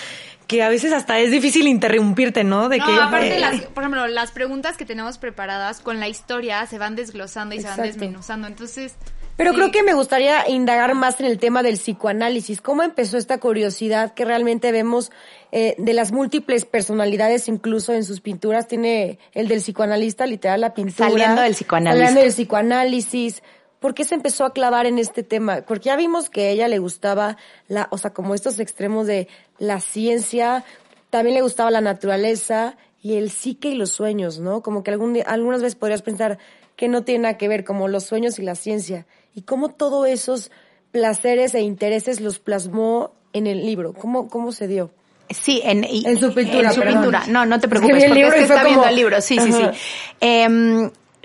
[0.46, 2.68] que a veces hasta es difícil interrumpirte, ¿no?
[2.68, 6.08] De No, que aparte, eh, las, por ejemplo, las preguntas que tenemos preparadas con la
[6.08, 8.46] historia se van desglosando y se van desmenuzando.
[8.46, 8.94] Entonces.
[9.36, 9.56] Pero sí.
[9.56, 12.60] creo que me gustaría indagar más en el tema del psicoanálisis.
[12.60, 15.10] ¿Cómo empezó esta curiosidad que realmente vemos
[15.52, 18.68] eh, de las múltiples personalidades, incluso en sus pinturas?
[18.68, 21.08] Tiene el del psicoanalista, literal, la pintura.
[21.08, 22.06] Saliendo del psicoanalista.
[22.06, 23.42] Saliendo del psicoanálisis.
[23.82, 25.60] ¿Por qué se empezó a clavar en este tema?
[25.66, 27.36] Porque ya vimos que a ella le gustaba
[27.68, 30.64] la, o sea, como estos extremos de la ciencia,
[31.10, 34.62] también le gustaba la naturaleza y el psique y los sueños, ¿no?
[34.62, 36.38] Como que algún día- algunas veces podrías pensar
[36.76, 39.04] que no tiene nada que ver, como los sueños y la ciencia.
[39.34, 40.50] Y cómo todos esos
[40.92, 43.92] placeres e intereses los plasmó en el libro.
[43.94, 44.90] ¿Cómo, cómo se dio?
[45.30, 46.94] Sí, en, En su pintura, En su perdón.
[47.00, 47.24] pintura.
[47.28, 48.86] No, no te Es que preocupes, vi el porque libro es que fue está viendo
[48.86, 49.20] el libro.
[49.20, 49.62] Sí, sí, sí.
[49.62, 49.72] Ajá.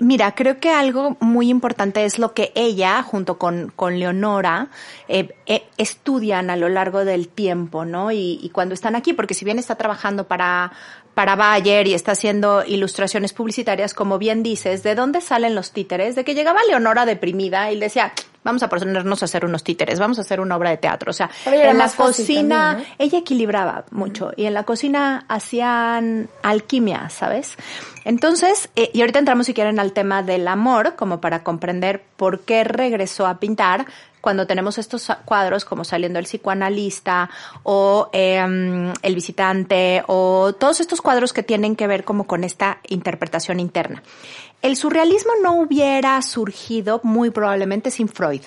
[0.00, 4.68] Mira, creo que algo muy importante es lo que ella, junto con, con Leonora,
[5.08, 8.12] eh, eh, estudian a lo largo del tiempo, ¿no?
[8.12, 10.70] Y, y cuando están aquí, porque si bien está trabajando para,
[11.18, 16.14] para Bayer y está haciendo ilustraciones publicitarias, como bien dices, ¿de dónde salen los títeres?
[16.14, 18.12] De que llegaba Leonora deprimida y decía,
[18.44, 21.10] vamos a ponernos a hacer unos títeres, vamos a hacer una obra de teatro.
[21.10, 27.08] O sea, en la cocina, también, ella equilibraba mucho y en la cocina hacían alquimia,
[27.10, 27.56] ¿sabes?
[28.04, 32.42] Entonces, eh, y ahorita entramos si quieren al tema del amor, como para comprender por
[32.42, 33.86] qué regresó a pintar
[34.28, 37.30] cuando tenemos estos cuadros como saliendo el psicoanalista
[37.62, 42.80] o eh, el visitante o todos estos cuadros que tienen que ver como con esta
[42.88, 44.02] interpretación interna.
[44.60, 48.42] El surrealismo no hubiera surgido muy probablemente sin Freud.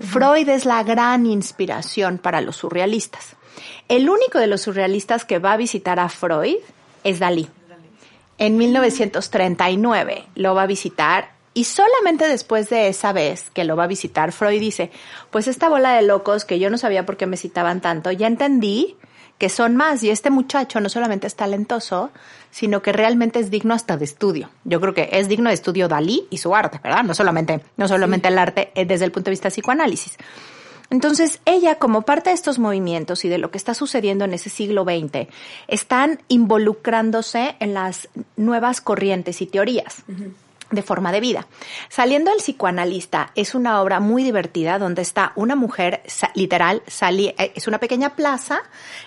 [0.00, 3.36] Freud es la gran inspiración para los surrealistas.
[3.86, 6.56] El único de los surrealistas que va a visitar a Freud
[7.04, 7.48] es Dalí.
[8.38, 13.84] En 1939 lo va a visitar y solamente después de esa vez que lo va
[13.84, 14.90] a visitar, Freud dice,
[15.30, 18.26] pues esta bola de locos que yo no sabía por qué me citaban tanto, ya
[18.26, 18.96] entendí
[19.38, 22.10] que son más y este muchacho no solamente es talentoso,
[22.50, 24.50] sino que realmente es digno hasta de estudio.
[24.64, 27.04] Yo creo que es digno de estudio Dalí y su arte, ¿verdad?
[27.04, 30.16] No solamente, no solamente el arte eh, desde el punto de vista psicoanálisis.
[30.90, 34.50] Entonces, ella, como parte de estos movimientos y de lo que está sucediendo en ese
[34.50, 35.28] siglo XX,
[35.66, 40.04] están involucrándose en las nuevas corrientes y teorías
[40.70, 41.46] de forma de vida.
[41.88, 46.02] Saliendo el psicoanalista es una obra muy divertida donde está una mujer
[46.34, 48.60] literal sali eh, es una pequeña plaza,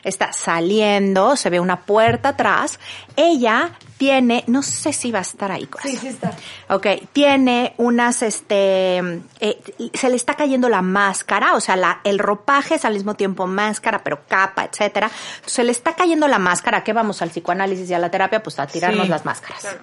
[0.04, 2.80] está saliendo, se ve una puerta atrás,
[3.16, 5.98] ella tiene, no sé si va a estar ahí, corazón.
[6.00, 6.34] sí está.
[6.70, 8.98] Ok, tiene unas, este,
[9.40, 9.62] eh,
[9.94, 13.48] se le está cayendo la máscara, o sea, la, el ropaje es al mismo tiempo
[13.48, 15.10] máscara, pero capa, etcétera.
[15.46, 18.44] Se le está cayendo la máscara, ¿qué vamos al psicoanálisis y a la terapia?
[18.44, 19.78] Pues a tirarnos Sí, las máscaras.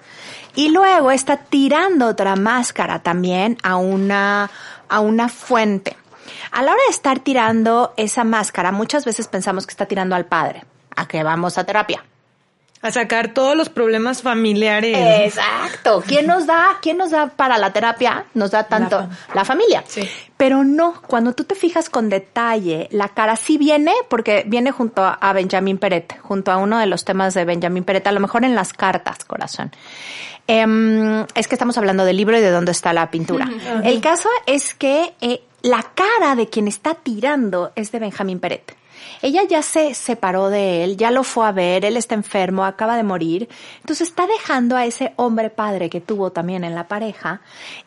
[0.55, 4.49] Y luego está tirando otra máscara también a una,
[4.87, 5.97] a una fuente.
[6.51, 10.25] A la hora de estar tirando esa máscara, muchas veces pensamos que está tirando al
[10.25, 10.63] padre,
[10.95, 12.03] a que vamos a terapia.
[12.85, 14.95] A sacar todos los problemas familiares.
[15.25, 16.03] Exacto.
[16.05, 18.25] ¿Quién nos da, quién nos da para la terapia?
[18.35, 19.83] Nos da tanto la, familia.
[19.87, 20.07] Sí.
[20.37, 25.03] Pero no, cuando tú te fijas con detalle, la cara sí viene, porque viene junto
[25.03, 28.45] a Benjamín Peret, junto a uno de los temas de Benjamín Peret, a lo mejor
[28.45, 29.71] en las cartas, corazón.
[30.45, 33.49] Em, es que estamos hablando del libro y de dónde está la pintura.
[33.83, 38.75] El caso es que eh, la cara de quien está tirando es de Benjamín Peret.
[39.21, 42.97] Ella ya se separó de él, ya lo fue a ver, él está enfermo, acaba
[42.97, 43.49] de morir.
[43.81, 47.41] Entonces está dejando a ese hombre padre que tuvo también en la pareja.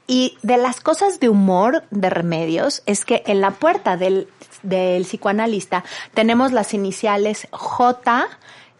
[0.06, 4.28] Y de las cosas de humor, de remedios, es que en la puerta del,
[4.62, 8.26] del psicoanalista tenemos las iniciales J,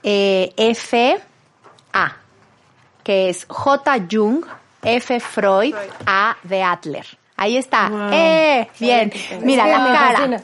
[0.03, 1.19] eh, F,
[1.93, 2.17] A,
[3.03, 4.07] que es J.
[4.11, 4.45] Jung,
[4.83, 5.21] F.
[5.21, 5.75] Freud,
[6.07, 6.37] A.
[6.43, 7.07] de Adler.
[7.37, 8.11] Ahí está.
[8.13, 8.69] ¡Eh!
[8.81, 9.13] Bien.
[9.43, 10.43] Mira, la cara.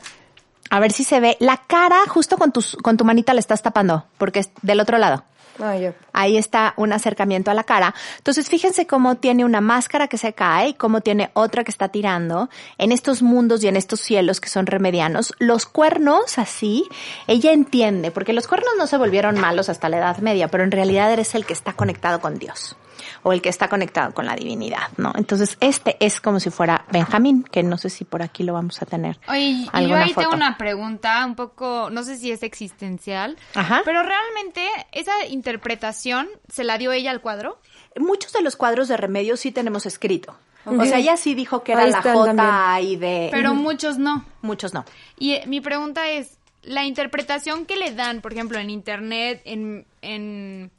[0.70, 1.37] A ver si se ve.
[1.40, 4.98] La cara, justo con, tus, con tu manita la estás tapando, porque es del otro
[4.98, 5.24] lado.
[5.61, 5.77] Ah.
[6.12, 7.94] Ahí está un acercamiento a la cara.
[8.18, 11.88] Entonces, fíjense cómo tiene una máscara que se cae y cómo tiene otra que está
[11.88, 12.48] tirando
[12.79, 15.33] en estos mundos y en estos cielos que son remedianos.
[15.38, 16.88] Los cuernos, así,
[17.27, 20.72] ella entiende, porque los cuernos no se volvieron malos hasta la Edad Media, pero en
[20.72, 22.77] realidad eres el que está conectado con Dios
[23.22, 25.12] o el que está conectado con la divinidad, ¿no?
[25.16, 28.80] Entonces, este es como si fuera Benjamín, que no sé si por aquí lo vamos
[28.83, 29.18] a tener.
[29.28, 33.83] Oye, y yo ahí tengo una pregunta un poco, no sé si es existencial, Ajá.
[33.85, 37.59] pero realmente esa interpretación se la dio ella al cuadro.
[37.96, 40.37] Muchos de los cuadros de Remedios sí tenemos escrito.
[40.66, 42.90] O sea, ella sí dijo que era la J también.
[42.90, 43.28] y de...
[43.30, 44.24] Pero muchos no.
[44.40, 44.85] Muchos no.
[45.18, 49.87] Y eh, mi pregunta es, la interpretación que le dan, por ejemplo, en internet, en,
[50.00, 50.70] en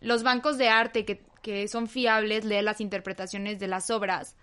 [0.00, 4.34] los bancos de arte que, que son fiables, leer las interpretaciones de las obras,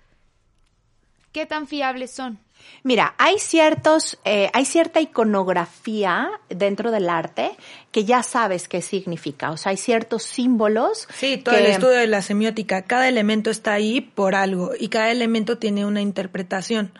[1.31, 2.37] ¿qué tan fiables son?
[2.83, 7.57] Mira, hay ciertos, eh, hay cierta iconografía dentro del arte
[7.91, 9.49] que ya sabes qué significa.
[9.49, 11.07] O sea, hay ciertos símbolos.
[11.11, 12.83] Sí, todo que- el estudio de la semiótica.
[12.83, 16.91] Cada elemento está ahí por algo y cada elemento tiene una interpretación.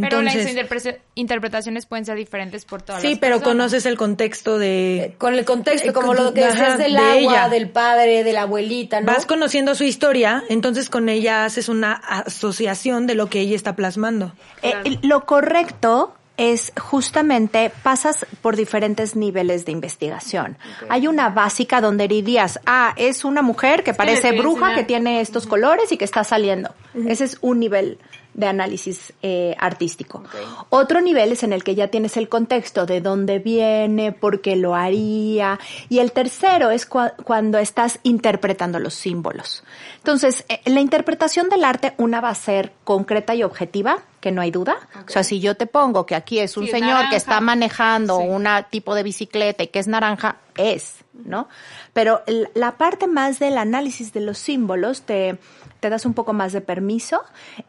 [0.00, 3.52] Pero las Entonces, interpre- interpretaciones pueden ser diferentes por todas sí, las pero personas.
[3.54, 5.14] conoces el contexto de...
[5.18, 7.48] Con el contexto, Eh, como con- lo que ajá, decías del de agua, ella.
[7.50, 9.06] del padre, de la abuelita, ¿no?
[9.06, 13.76] Vas conociendo su historia, entonces con ella haces una asociación de lo que ella está
[13.76, 14.32] plasmando.
[14.62, 20.56] Eh, lo correcto es justamente pasas por diferentes niveles de investigación.
[20.88, 25.46] Hay una básica donde dirías, ah, es una mujer que parece bruja, que tiene estos
[25.46, 26.74] colores y que está saliendo.
[27.06, 27.98] Ese es un nivel
[28.34, 30.22] de análisis eh, artístico.
[30.70, 34.56] Otro nivel es en el que ya tienes el contexto de dónde viene, por qué
[34.56, 35.58] lo haría.
[35.88, 39.64] Y el tercero es cua- cuando estás interpretando los símbolos.
[39.98, 44.40] Entonces, eh, la interpretación del arte, una va a ser concreta y objetiva, que no
[44.40, 44.76] hay duda.
[45.06, 47.10] O sea, si yo te pongo que aquí es un Sí, señor naranja.
[47.10, 48.26] que está manejando Sí.
[48.28, 51.48] un tipo de bicicleta y que es naranja, es, ¿no?
[51.92, 52.22] Pero
[52.54, 55.38] la parte más del análisis de los símbolos te,
[55.82, 57.22] te das un poco más de permiso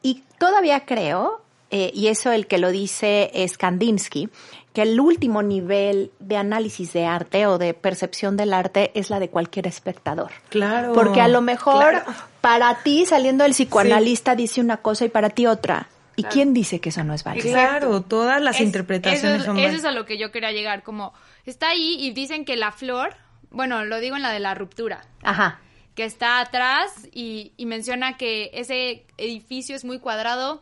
[0.04, 4.30] y todavía creo, eh, y eso el que lo dice es Kandinsky,
[4.72, 9.20] que el último nivel de análisis de arte o de percepción del arte es la
[9.20, 10.30] de cualquier espectador.
[10.50, 10.94] Claro.
[10.94, 12.06] Porque a lo mejor Claro.
[12.42, 15.88] para ti saliendo el psicoanalista dice una cosa y para ti otra.
[16.16, 17.50] ¿Y quién dice que eso no es válido?
[17.50, 19.80] Claro, todas las Es- interpretaciones eso, son eso válidas.
[19.80, 21.14] es a lo que yo quería llegar, como
[21.46, 23.16] está ahí y dicen que la flor,
[23.50, 25.60] bueno, lo digo en la de la ruptura, Ajá.
[25.96, 30.62] Que está atrás y, y menciona que ese edificio es muy cuadrado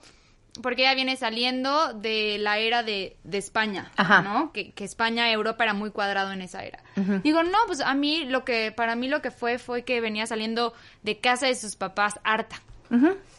[0.62, 4.22] porque ella viene saliendo de la era de, de España, Ajá.
[4.22, 4.52] ¿no?
[4.52, 6.84] Que, que España, Europa era muy cuadrado en esa era.
[7.24, 10.28] Digo, no, pues a mí lo que, para mí lo que fue fue que venía
[10.28, 12.62] saliendo de casa de sus papás harta.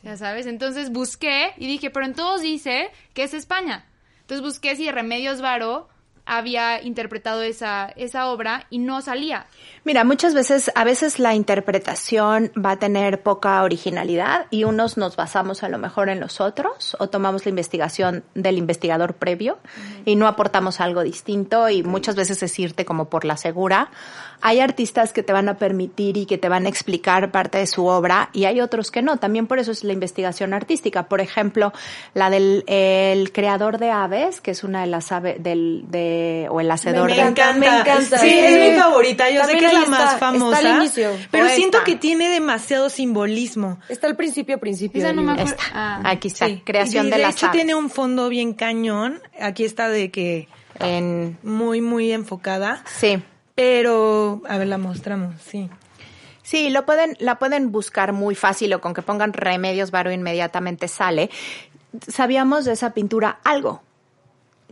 [0.03, 3.85] Ya sabes, entonces busqué y dije, pero en todos dice que es España.
[4.23, 5.89] Entonces busqué si Remedios Varo
[6.37, 9.47] había interpretado esa, esa obra y no salía.
[9.85, 15.17] Mira, muchas veces, a veces la interpretación va a tener poca originalidad y unos nos
[15.17, 19.59] basamos a lo mejor en los otros o tomamos la investigación del investigador previo
[20.05, 23.91] y no aportamos algo distinto y muchas veces es irte como por la segura.
[24.43, 27.67] Hay artistas que te van a permitir y que te van a explicar parte de
[27.67, 29.17] su obra y hay otros que no.
[29.19, 31.05] También por eso es la investigación artística.
[31.05, 31.73] Por ejemplo,
[32.15, 36.61] la del el creador de aves, que es una de las aves del, de, o
[36.61, 38.19] el hacedor Me de encanta, me encanta.
[38.19, 38.39] Sí, Sí.
[38.39, 39.31] es mi favorita.
[39.31, 40.59] Yo También sé que es la más está, está famosa.
[40.59, 41.11] al inicio.
[41.31, 41.55] Pero Poeta.
[41.57, 43.79] siento que tiene demasiado simbolismo.
[43.89, 45.01] Está al principio, principio.
[45.03, 45.53] Esa no me acuerdo.
[45.53, 45.63] Esta.
[45.73, 46.01] Ah.
[46.05, 46.63] Aquí está, Sí.
[46.65, 47.57] creación Y de, de las hecho aves.
[47.59, 49.21] tiene un fondo bien cañón.
[49.41, 50.49] Aquí está de que
[50.81, 52.83] En, muy, muy enfocada.
[52.87, 53.23] sí.
[53.55, 55.69] Pero, a ver, la mostramos, sí.
[56.43, 60.89] Sí, lo pueden, la pueden buscar muy fácil o con que pongan remedios varo inmediatamente
[60.89, 61.31] sale.
[62.09, 63.83] Sabíamos de esa pintura algo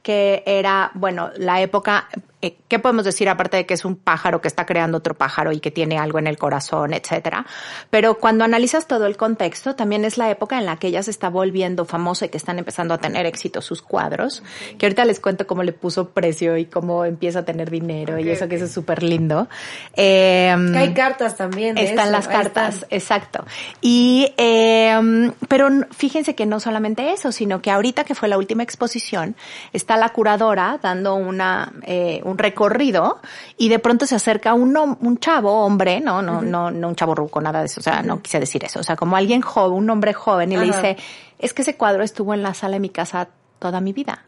[0.03, 2.09] que era, bueno, la época,
[2.42, 5.53] eh, ¿qué podemos decir aparte de que es un pájaro que está creando otro pájaro
[5.53, 7.46] y que tiene algo en el corazón, etcétera?
[7.90, 11.11] Pero cuando analizas todo el contexto, también es la época en la que ella se
[11.11, 14.43] está volviendo famosa y que están empezando a tener éxito sus cuadros,
[14.78, 18.28] que ahorita les cuento cómo le puso precio y cómo empieza a tener dinero y
[18.28, 19.49] eso que eso es súper lindo.
[19.95, 21.76] Eh, hay cartas también.
[21.78, 23.45] están las cartas, exacto.
[23.80, 28.62] Y, eh, pero fíjense que no solamente eso, sino que ahorita que fue la última
[28.62, 29.36] exposición,
[29.72, 33.20] está la curadora dando una, eh, un recorrido
[33.57, 37.14] y de pronto se acerca un, un chavo, hombre, no, no, no, no un chavo
[37.14, 39.78] ruco, nada de eso, o sea, no quise decir eso, o sea, como alguien joven,
[39.78, 40.97] un hombre joven y le dice,
[41.39, 43.28] es que ese cuadro estuvo en la sala de mi casa
[43.59, 44.24] toda mi vida.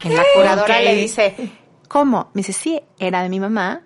[0.00, 1.34] En la curadora le dice,
[1.88, 2.30] ¿cómo?
[2.34, 3.82] Me dice, sí, era de mi mamá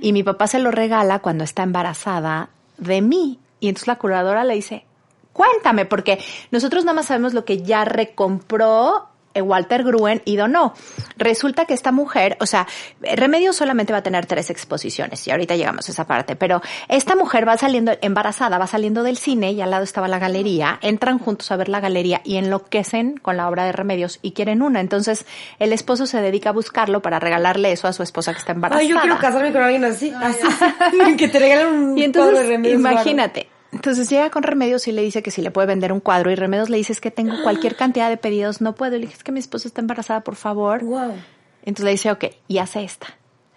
[0.00, 3.38] y mi papá se lo regala cuando está embarazada de mí.
[3.60, 4.84] Y entonces la curadora le dice,
[5.32, 6.18] cuéntame, porque
[6.50, 9.08] nosotros nada más sabemos lo que ya recompró
[9.40, 10.74] Walter Gruen y donó.
[11.16, 12.66] Resulta que esta mujer, o sea,
[13.00, 17.16] Remedios solamente va a tener tres exposiciones y ahorita llegamos a esa parte, pero esta
[17.16, 21.18] mujer va saliendo embarazada, va saliendo del cine y al lado estaba la galería, entran
[21.18, 24.80] juntos a ver la galería y enloquecen con la obra de Remedios y quieren una.
[24.80, 25.24] Entonces
[25.58, 28.82] el esposo se dedica a buscarlo para regalarle eso a su esposa que está embarazada.
[28.82, 30.46] Ay, yo quiero casarme con alguien así, así,
[31.16, 32.80] que te regalen un y entonces, de Remedios.
[32.80, 36.30] Imagínate, entonces llega con Remedios y le dice que si le puede vender un cuadro
[36.30, 38.96] y Remedios le dice es que tengo cualquier cantidad de pedidos, no puedo.
[38.96, 40.84] Y le dice es que mi esposa está embarazada, por favor.
[40.84, 41.14] Wow.
[41.62, 43.06] Entonces le dice, ok, y hace esta.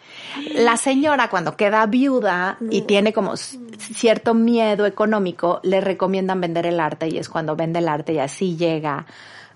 [0.56, 6.80] La señora cuando queda viuda y tiene como cierto miedo económico, le recomiendan vender el
[6.80, 9.06] arte y es cuando vende el arte y así llega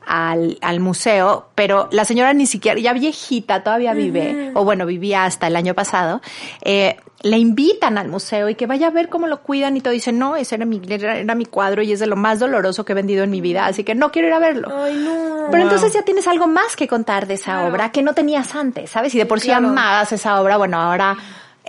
[0.09, 5.25] al, al museo, pero la señora ni siquiera, ya viejita, todavía vive, o bueno, vivía
[5.25, 6.19] hasta el año pasado,
[6.63, 9.93] eh, le invitan al museo y que vaya a ver cómo lo cuidan y todo.
[9.93, 12.93] Dice, no, ese era mi, era, mi cuadro y es de lo más doloroso que
[12.93, 14.69] he vendido en mi vida, así que no quiero ir a verlo.
[14.75, 15.49] Ay, no.
[15.51, 18.89] Pero entonces ya tienes algo más que contar de esa obra que no tenías antes,
[18.89, 19.13] ¿sabes?
[19.13, 21.15] Y de por sí amabas esa obra, bueno, ahora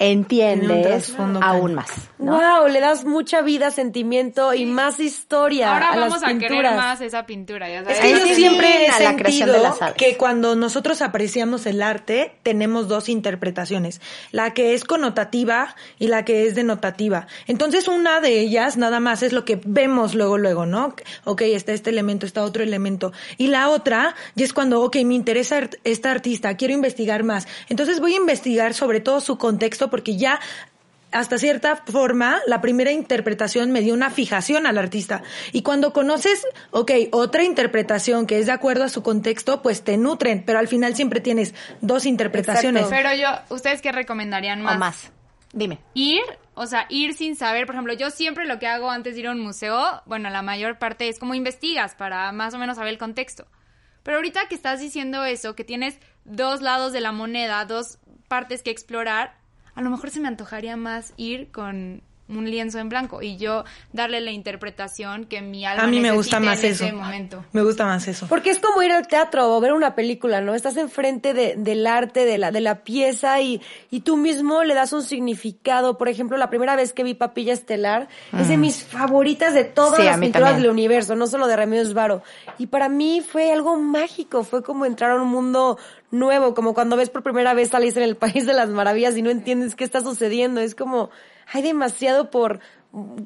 [0.01, 1.91] entiendes aún más.
[2.19, 5.75] Wow, le das mucha vida, sentimiento y más historia.
[5.75, 7.69] Ahora a vamos a querer más esa pintura.
[7.69, 13.11] Ya Es que yo siempre he sentido que cuando nosotros apreciamos el arte tenemos dos
[13.11, 14.01] interpretaciones,
[14.33, 17.27] la que es connotativa y la que es denotativa.
[17.47, 20.95] Entonces una de ellas nada más es lo que vemos luego luego, ¿no?
[21.25, 23.13] Ok, está este elemento, está otro elemento.
[23.37, 27.47] Y la otra ya es cuando, ok, me interesa esta artista, quiero investigar más.
[27.69, 30.41] Entonces voy a investigar sobre todo su contexto porque ya
[31.13, 35.23] hasta cierta forma, la primera interpretación me dio una fijación al artista.
[35.53, 39.97] Y cuando conoces, ok, otra interpretación que es de acuerdo a su contexto, pues te
[39.97, 42.87] nutren, pero al final siempre tienes dos interpretaciones.
[42.89, 44.77] Pero yo, ¿ustedes qué recomendarían más?
[44.77, 45.13] O más.
[45.53, 45.81] Dime.
[45.95, 46.23] Ir,
[46.55, 49.27] o sea, ir sin saber, por ejemplo, yo siempre lo que hago antes de ir
[49.27, 52.93] a un museo, bueno, la mayor parte es como investigas para más o menos saber
[52.93, 53.49] el contexto.
[54.05, 58.63] Pero ahorita que estás diciendo eso, que tienes dos lados de la moneda, dos partes
[58.63, 59.40] que explorar,
[59.81, 63.65] a lo mejor se me antojaría más ir con un lienzo en blanco y yo
[63.93, 67.45] darle la interpretación que mi alma a mí me gusta más en eso ese momento.
[67.53, 68.27] me gusta más eso.
[68.29, 71.87] Porque es como ir al teatro o ver una película no estás enfrente de, del
[71.87, 73.61] arte de la de la pieza y,
[73.91, 75.99] y tú mismo le das un significado.
[75.99, 78.09] Por ejemplo la primera vez que vi Papilla Estelar
[78.39, 78.61] es de mm.
[78.61, 82.23] mis favoritas de todas las pinturas del universo no solo de Remedios Varo
[82.59, 85.79] y para mí fue algo mágico fue como entrar a un mundo
[86.11, 89.23] nuevo como cuando ves por primera vez Alice en el País de las Maravillas y
[89.23, 90.61] no entiendes qué está sucediendo.
[90.61, 91.11] Es como
[91.53, 92.61] hay demasiado por,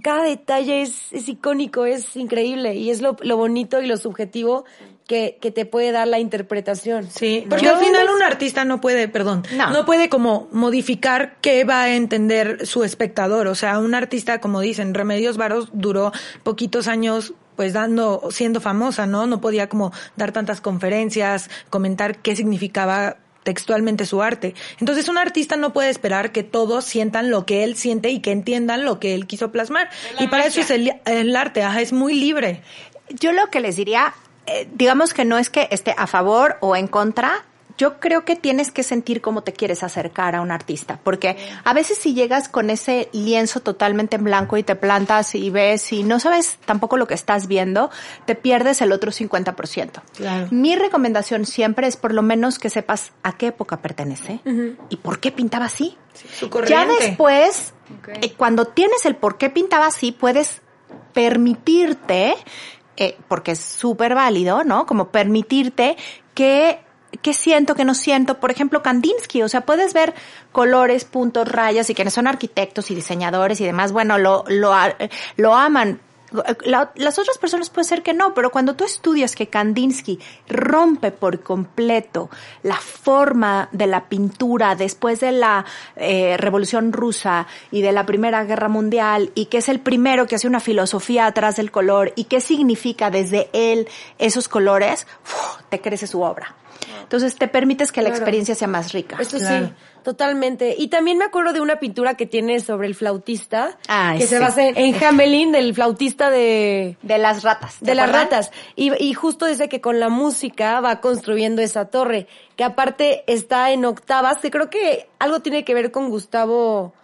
[0.03, 4.64] cada detalle es, es icónico, es increíble y es lo, lo bonito y lo subjetivo
[5.07, 7.09] que, que, te puede dar la interpretación.
[7.11, 9.85] Sí, porque al final un artista no puede, perdón, no.
[9.85, 13.47] puede como modificar qué va a entender su espectador.
[13.47, 16.12] O sea, un artista, como dicen, Remedios Varos duró
[16.43, 19.27] poquitos años pues dando, siendo famosa, ¿no?
[19.27, 24.55] No podía como dar tantas conferencias, comentar qué significaba textualmente su arte.
[24.80, 28.32] Entonces un artista no puede esperar que todos sientan lo que él siente y que
[28.32, 29.88] entiendan lo que él quiso plasmar.
[30.18, 32.62] Y para eso es el, arte, ajá, es muy libre.
[33.09, 34.14] Yo lo que les diría,
[34.47, 37.45] eh, digamos que no es que esté a favor o en contra,
[37.77, 41.72] yo creo que tienes que sentir cómo te quieres acercar a un artista, porque a
[41.75, 46.05] veces si llegas con ese lienzo totalmente en blanco y te plantas y ves y
[46.05, 47.91] no sabes tampoco lo que estás viendo,
[48.27, 50.03] te pierdes el otro 50%.
[50.16, 50.49] Claro.
[50.51, 54.41] Mi recomendación siempre es por lo menos que sepas a qué época pertenece
[54.89, 55.97] y por qué pintaba así.
[56.68, 57.75] ya después,
[58.22, 60.62] eh, cuando tienes el por qué pintaba así, puedes
[61.12, 62.35] permitirte
[62.97, 64.87] eh, porque es súper válido, ¿no?
[64.87, 65.97] Como permitirte
[66.35, 66.84] que
[67.23, 68.41] qué siento, qué no siento.
[68.41, 70.15] Por ejemplo, Kandinsky, o sea, puedes ver
[70.53, 74.73] colores, puntos, rayas y quienes son arquitectos y diseñadores y demás, bueno, lo, lo,
[75.37, 76.01] lo aman.
[76.65, 81.12] La- las otras personas puede ser que no, pero cuando tú estudias que Kandinsky rompe
[81.12, 82.29] por completo
[82.65, 88.43] la forma de la pintura después de la eh, Revolución Rusa y de la Primera
[88.43, 92.25] Guerra Mundial y que es el primero que hace una filosofía atrás del color y
[92.25, 93.87] qué significa desde él
[94.19, 95.07] esos colores,
[95.69, 96.57] te crece su obra.
[97.03, 98.16] Entonces te permites que la Claro.
[98.16, 99.16] experiencia sea más rica.
[99.20, 99.66] Eso Claro.
[99.66, 99.72] sí,
[100.03, 100.75] totalmente.
[100.77, 104.39] Y también me acuerdo de una pintura que tiene sobre el flautista, Ay, que se
[104.39, 107.77] basa en, Hamelin, del flautista de, De las ratas.
[107.79, 108.51] ¿te de las ratas.
[108.75, 113.70] Y, y justo dice que con la música va construyendo esa torre, que aparte está
[113.70, 116.95] en octavas, que creo que algo tiene que ver con Gustavo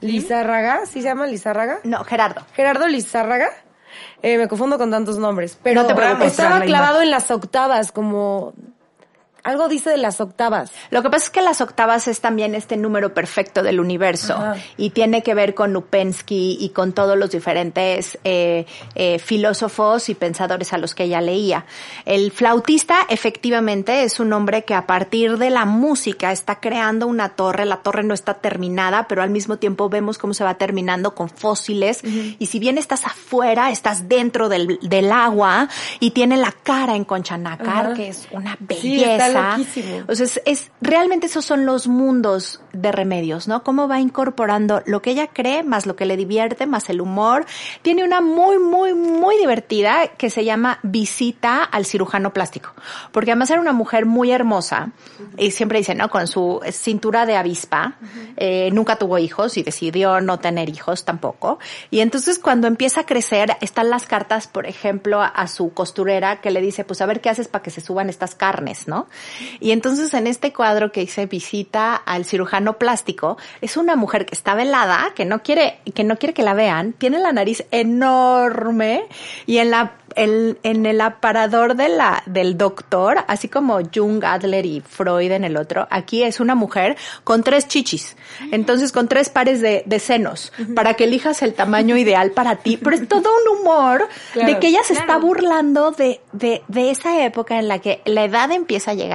[0.00, 1.80] Lizárraga, ¿sí se llama Lizárraga?
[1.84, 2.42] No, Gerardo.
[2.54, 3.50] Gerardo Lizárraga.
[4.22, 6.32] Eh, me confundo con tantos nombres, pero No te preocupes.
[6.32, 8.52] estaba clavado en las octavas, como
[9.42, 10.70] algo dice de las octavas.
[10.90, 14.56] Lo que pasa es que las octavas es también este número perfecto del universo Ajá.
[14.76, 20.14] y tiene que ver con Upensky y con todos los diferentes eh, eh, filósofos y
[20.14, 21.64] pensadores a los que ella leía.
[22.04, 27.30] El flautista efectivamente es un hombre que a partir de la música está creando una
[27.30, 27.64] torre.
[27.64, 31.28] La torre no está terminada, pero al mismo tiempo vemos cómo se va terminando con
[31.28, 35.68] fósiles y si bien estás afuera, estás dentro del, del agua
[35.98, 37.94] y tiene la cara en concha nácar, Ajá.
[37.94, 40.04] que es una Sí, está loquísimo.
[40.08, 43.62] O sea, es, es- realmente esos son los mundos de remedios, ¿no?
[43.64, 47.46] Cómo va incorporando lo que ella cree, más lo que le divierte, más el humor.
[47.82, 52.70] Tiene una muy, muy, muy divertida que se llama Visita al cirujano plástico.
[53.12, 54.90] Porque además era una mujer muy hermosa
[55.36, 56.10] y siempre dice, ¿no?
[56.10, 57.94] Con su cintura de avispa,
[58.36, 61.58] eh, nunca tuvo hijos y decidió no tener hijos tampoco.
[61.90, 66.40] Y entonces cuando empieza a crecer, están las cartas, por ejemplo, a, a su costurera
[66.40, 69.06] que le dice, pues a ver qué haces para que se suban estas carnes, ¿no?
[69.60, 74.34] Y entonces en este cuadro que dice visita al cirujano plástico, es una mujer que
[74.34, 79.04] está velada, que no quiere, que no quiere que la vean, tiene la nariz enorme
[79.46, 84.66] y en la el- en el aparador de la, del doctor, así como Jung, Adler
[84.66, 88.16] y Freud en el otro, aquí es una mujer con tres chichis.
[88.50, 92.76] Entonces, con tres pares de, de senos, para que elijas el tamaño ideal para ti.
[92.76, 97.24] Pero es todo un humor de que ella se está burlando de, de, de esa
[97.24, 99.09] época en la que la edad empieza a llegar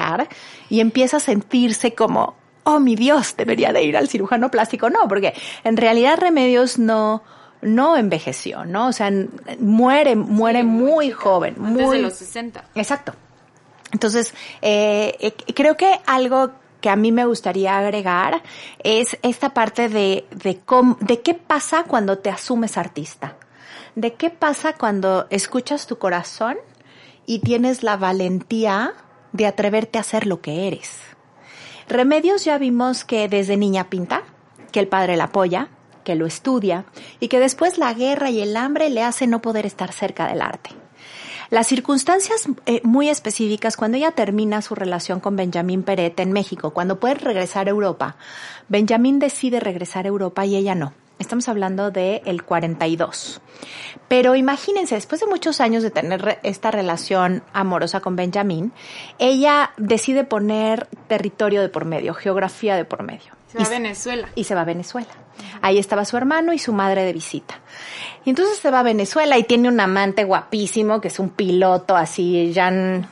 [0.69, 4.89] y empieza a sentirse como, oh mi Dios, debería de ir al cirujano plástico.
[4.89, 5.33] No, porque
[5.63, 7.23] en realidad Remedios no,
[7.61, 8.87] no envejeció, ¿no?
[8.87, 9.11] O sea,
[9.59, 12.63] muere, muere muy joven, Antes muy de los 60.
[12.75, 13.13] Exacto.
[13.91, 18.43] Entonces, eh, eh, creo que algo que a mí me gustaría agregar
[18.83, 23.37] es esta parte de, de, cómo- de qué pasa cuando te asumes artista.
[23.95, 26.57] De qué pasa cuando escuchas tu corazón
[27.25, 28.93] y tienes la valentía
[29.35, 30.99] de atreverte a hacer lo que eres.
[31.87, 34.23] Remedios ya vimos que desde niña pinta,
[34.71, 35.69] que el padre la apoya,
[36.03, 36.85] que lo estudia
[37.19, 40.41] y que después la guerra y el hambre le hacen no poder estar cerca del
[40.41, 40.71] arte.
[41.49, 46.71] Las circunstancias eh, muy específicas, cuando ella termina su relación con Benjamín Peret en México,
[46.71, 48.15] cuando puede regresar a Europa,
[48.67, 50.93] Benjamín decide regresar a Europa y ella no.
[51.19, 53.41] Estamos hablando del el 42.
[54.07, 58.73] Pero imagínense, después de muchos años de tener esta relación amorosa con Benjamín,
[59.17, 63.33] ella decide poner territorio de por medio, geografía de por medio.
[63.47, 64.29] Se va Y a Venezuela.
[64.35, 65.07] y se va a Venezuela.
[65.61, 67.59] Ahí estaba su hermano y su madre de visita.
[68.25, 71.95] Y entonces se va a Venezuela y tiene un amante guapísimo que es un piloto
[71.95, 72.69] así, ya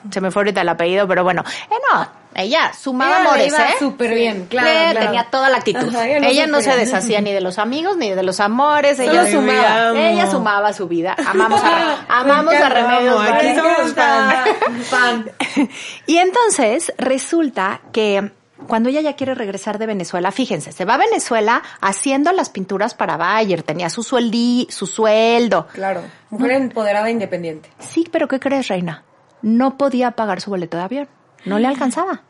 [0.10, 3.48] se me fue ahorita el apellido, pero bueno, eh, no, ella sumaba Ella le amores,
[3.48, 3.74] iba ¿eh?
[3.80, 5.00] súper bien, claro, claro.
[5.08, 5.88] Tenía toda la actitud.
[5.90, 9.12] Ajá, ella ella no se deshacía ni de los amigos ni de los amores, Solo
[9.12, 9.90] ella sumaba.
[9.90, 10.00] amo.
[10.00, 11.16] Ella sumaba su vida.
[11.26, 13.76] Amamos a, amamos a Remedios amo, aquí Varo.
[13.76, 14.46] somos fan.
[14.84, 15.32] fan.
[16.08, 18.32] Y entonces resulta que
[18.68, 22.94] cuando ella ya quiere regresar de Venezuela, fíjense, se va a Venezuela haciendo las pinturas
[22.96, 25.68] para Bayer, tenía su sueldi, su sueldo.
[25.74, 27.70] Claro, mujer empoderada e independiente.
[27.80, 29.04] Sí, pero ¿qué crees, reina?
[29.42, 31.10] No podía pagar su boleto de avión,
[31.46, 32.22] no le alcanzaba.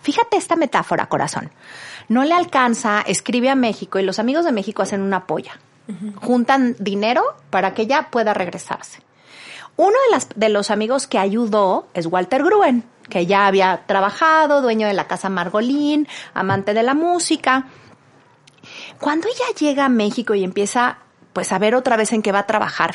[0.00, 1.50] Fíjate esta metáfora, corazón.
[2.08, 5.58] No le alcanza, escribe a México y los amigos de México hacen una polla.
[6.16, 9.00] Juntan dinero para que ella pueda regresarse.
[9.76, 14.62] Uno de, las, de los amigos que ayudó es Walter Gruen, que ya había trabajado,
[14.62, 17.66] dueño de la casa Margolín, amante de la música.
[19.00, 20.98] Cuando ella llega a México y empieza
[21.32, 22.94] pues a ver otra vez en qué va a trabajar,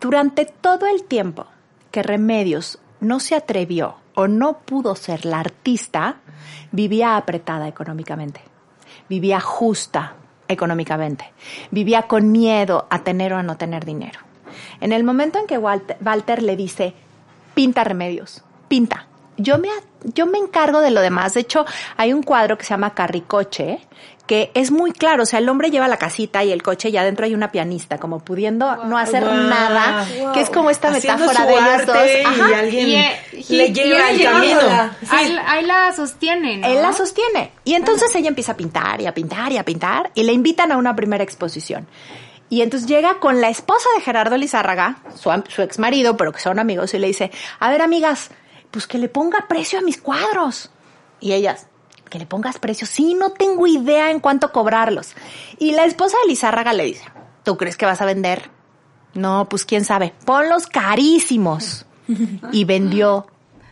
[0.00, 1.46] durante todo el tiempo
[1.90, 6.16] que Remedios no se atrevió o no pudo ser la artista,
[6.72, 8.40] vivía apretada económicamente,
[9.08, 10.14] vivía justa
[10.48, 11.32] económicamente,
[11.70, 14.20] vivía con miedo a tener o a no tener dinero.
[14.80, 16.94] En el momento en que Walter, Walter le dice,
[17.54, 19.06] pinta remedios, pinta,
[19.36, 19.68] yo me,
[20.14, 21.34] yo me encargo de lo demás.
[21.34, 21.64] De hecho,
[21.96, 23.80] hay un cuadro que se llama Carricoche,
[24.26, 26.96] que es muy claro, o sea, el hombre lleva la casita y el coche y
[26.96, 29.34] adentro hay una pianista, como pudiendo no hacer Wow.
[29.34, 31.96] nada, que es como esta metáfora de ellos dos.
[31.96, 32.58] y Ajá.
[32.58, 33.20] alguien Y, eh,
[33.50, 34.60] le y- y el camino.
[35.00, 35.06] Sí.
[35.10, 36.66] Ahí, ahí la sostiene, ¿no?
[36.66, 37.52] Él la sostiene.
[37.64, 40.72] Y entonces ella empieza a pintar y a pintar y a pintar y le invitan
[40.72, 41.86] a una primera exposición.
[42.48, 46.32] Y entonces llega con la esposa de Gerardo Lizárraga, su, am- su ex marido, pero
[46.32, 47.30] que son amigos, y le dice,
[47.60, 48.30] a ver amigas,
[48.70, 50.70] pues que le ponga precio a mis cuadros.
[51.20, 51.66] Y ellas,
[52.10, 52.86] que le pongas precio.
[52.86, 55.14] Sí, no tengo idea en cuánto cobrarlos.
[55.58, 57.04] Y la esposa de Lizárraga le dice,
[57.42, 58.50] ¿tú crees que vas a vender?
[59.14, 60.12] No, pues quién sabe.
[60.24, 61.86] Ponlos carísimos.
[62.52, 63.26] Y vendió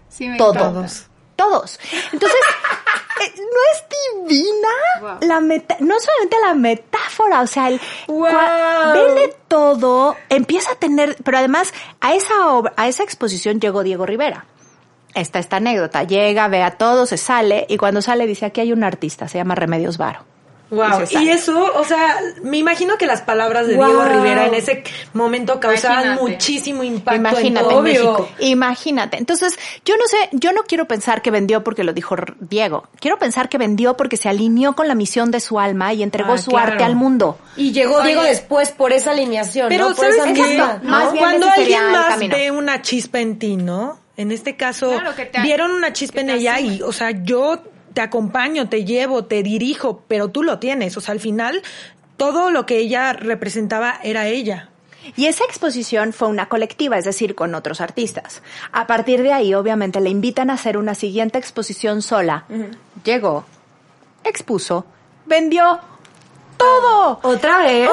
[0.09, 0.55] Sí, me todo.
[0.55, 0.89] encanta.
[1.37, 1.79] Todos.
[2.13, 2.39] Entonces,
[3.25, 4.69] eh, ¿no es divina?
[5.01, 5.29] Wow.
[5.29, 8.29] La meta, no solamente la metáfora, o sea, el Wow.
[8.95, 14.07] vende todo, empieza a tener, pero además a esa obra, a esa exposición llegó Diego
[14.07, 14.47] Rivera.
[15.15, 18.73] Está esta anécdota, llega, ve a todo, se sale y cuando sale dice, aquí hay
[18.73, 20.21] un artista, se llama Remedios Varo.
[20.71, 21.05] Wow.
[21.11, 23.85] Y eso, o sea, me imagino que las palabras de Wow.
[23.87, 26.23] Diego Rivera en ese momento causaban Imagínate.
[26.33, 28.29] muchísimo impacto Imagínate, en todo México.
[28.41, 29.19] Imagínate.
[29.19, 32.89] Entonces, yo no sé, yo no quiero pensar que vendió porque lo dijo Diego.
[32.99, 36.33] Quiero pensar que vendió porque se alineó con la misión de su alma y entregó
[36.33, 36.73] Ah, su claro.
[36.73, 37.39] arte al mundo.
[37.57, 39.95] Y llegó Diego después por esa alineación, Pero ¿no?
[39.95, 40.43] Por ¿sabes esa qué?
[40.49, 44.03] misma, No, más bien Cuando alguien más ve una chispa en ti, ¿no?
[44.17, 46.75] En este caso, Claro, que te- vieron una chispa que en ella asume.
[46.77, 47.63] y, o sea, yo
[47.93, 50.97] te acompaño, te llevo, te dirijo, pero tú lo tienes.
[50.97, 51.63] O sea, al final,
[52.17, 54.69] todo lo que ella representaba era ella.
[55.17, 58.43] Y esa exposición fue una colectiva, es decir, con otros artistas.
[58.73, 62.47] A partir de ahí, obviamente, le invitan a hacer una siguiente exposición sola.
[63.05, 63.45] Llegó,
[64.25, 64.87] expuso,
[65.27, 65.79] vendió
[66.57, 67.21] todo.
[67.23, 67.89] ¿Otra vez?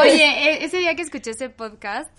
[0.00, 2.10] Oye, e- ese día que escuché ese podcast,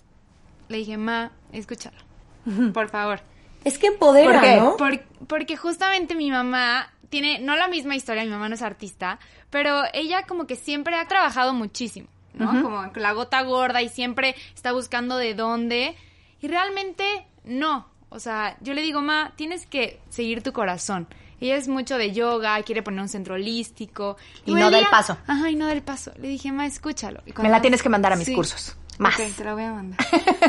[0.68, 1.96] le dije, ma, escúchalo.
[2.74, 3.20] Por favor.
[3.64, 4.56] Es que empodera, ¿Por qué?
[4.56, 4.76] ¿no?
[4.76, 9.18] Por- porque justamente mi mamá tiene, no la misma historia, mi mamá no es artista,
[9.50, 12.46] pero ella como que siempre ha trabajado muchísimo, ¿no?
[12.62, 15.94] Como la gota gorda y siempre está buscando de dónde.
[16.40, 17.04] Y realmente
[17.44, 17.86] no.
[18.08, 21.06] O sea, yo le digo, ma, tienes que seguir tu corazón.
[21.40, 24.16] Ella es mucho de yoga, quiere poner un centro holístico.
[24.46, 25.16] Y no el del paso.
[25.26, 26.12] Ajá, y no del paso.
[26.18, 27.22] Le dije, ma, escúchalo.
[27.26, 28.34] Y Me la tienes que mandar a mis Sí.
[28.34, 28.76] cursos.
[28.98, 29.18] Más.
[29.18, 29.98] Ok, te la voy a mandar.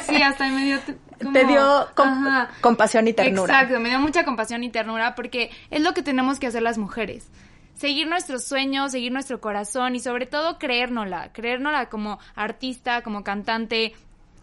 [0.06, 0.80] Sí, hasta me dio...
[1.20, 2.50] como- Te dio Ajá.
[2.62, 3.54] compasión y ternura.
[3.62, 6.78] Exacto, me dio mucha compasión y ternura porque es lo que tenemos que hacer las
[6.78, 7.28] mujeres.
[7.76, 13.94] Seguir nuestros sueños, seguir nuestro corazón y sobre todo creérnosla, creérnosla como artista, como cantante,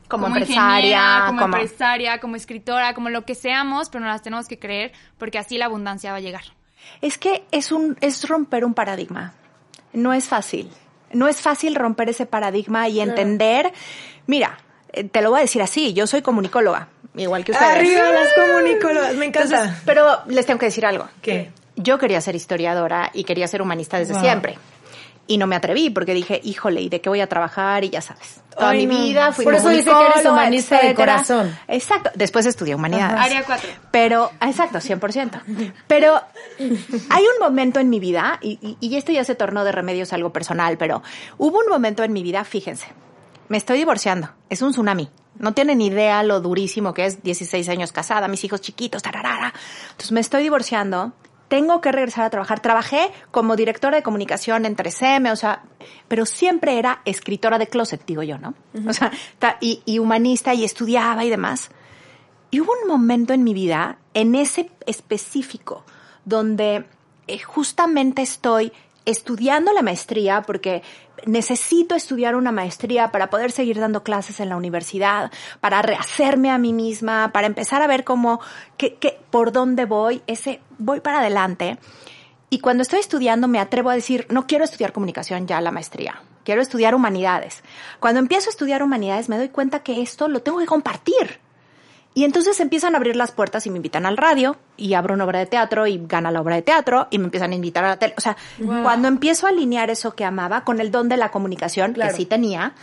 [0.09, 1.57] Como, empresaria, como, como...
[1.59, 5.59] empresaria, como escritora, como lo que seamos, pero nos las tenemos que creer porque así
[5.59, 6.43] la abundancia va a llegar.
[7.03, 9.35] Es que es un es romper un paradigma.
[9.93, 10.71] No es fácil.
[11.13, 13.73] No es fácil romper ese paradigma y entender.
[14.27, 14.59] Mira,
[14.93, 17.71] eh, te lo voy a decir así, yo soy comunicóloga, igual que ustedes.
[17.73, 19.57] Arriba las comunicólogas, me encanta.
[19.63, 21.09] Entonces, pero les tengo que decir algo.
[21.23, 21.51] ¿Qué?
[21.77, 24.23] Yo quería ser historiadora y quería ser humanista desde Wow.
[24.23, 24.59] siempre.
[25.31, 27.85] Y no me atreví porque dije, híjole, ¿y de qué voy a trabajar?
[27.85, 28.41] Y ya sabes.
[28.57, 31.57] Toda Ay, mi vida fui Por eso dice que eres humanista de corazón.
[31.69, 32.11] Exacto.
[32.17, 33.21] Después estudié humanidades.
[33.21, 33.71] Área 4.
[33.93, 35.41] Pero, exacto, 100%.
[35.87, 36.21] Pero
[36.59, 40.13] hay un momento en mi vida, y, y- y esto ya se tornó de remedios
[40.13, 41.01] algo personal, pero
[41.39, 42.89] hubo un momento en mi vida, fíjense,
[43.49, 45.11] me estoy divorciando, es un tsunami.
[45.39, 49.55] No tienen idea lo durísimo que es 16 años casada, mis hijos chiquitos, tararara.
[49.93, 51.13] Entonces me estoy divorciando,
[51.51, 52.61] tengo que regresar a trabajar.
[52.61, 55.65] Trabajé como directora de comunicación en 3M, o sea,
[56.07, 58.55] pero siempre era escritora de closet, digo yo, ¿no?
[58.89, 59.11] O sea,
[59.61, 61.71] y, y humanista y estudiaba y demás.
[62.53, 65.85] Y hubo un momento en mi vida, en ese específico,
[66.25, 66.85] donde
[67.27, 68.73] eh, justamente estoy
[69.11, 70.83] estudiando la maestría porque
[71.27, 75.31] necesito estudiar una maestría para poder seguir dando clases en la universidad,
[75.61, 78.41] para rehacerme a mí misma, para empezar a ver cómo,
[78.77, 81.79] qué, qué- por dónde voy, ese, voy para adelante.
[82.49, 86.23] Y cuando estoy estudiando me atrevo a decir, no quiero estudiar comunicación ya la maestría,
[86.45, 87.63] quiero estudiar humanidades.
[88.01, 91.39] Cuando empiezo a estudiar humanidades me doy cuenta que esto lo tengo que compartir.
[92.13, 95.25] Y entonces empiezan a abrir las puertas y me invitan al radio y abro una
[95.25, 97.89] obra de teatro y gana la obra de teatro y me empiezan a invitar a
[97.89, 98.15] la tele.
[98.19, 98.37] O sea,
[98.83, 102.11] cuando empiezo a alinear eso que amaba con el don de la comunicación Claro.
[102.11, 102.75] que sí tenía.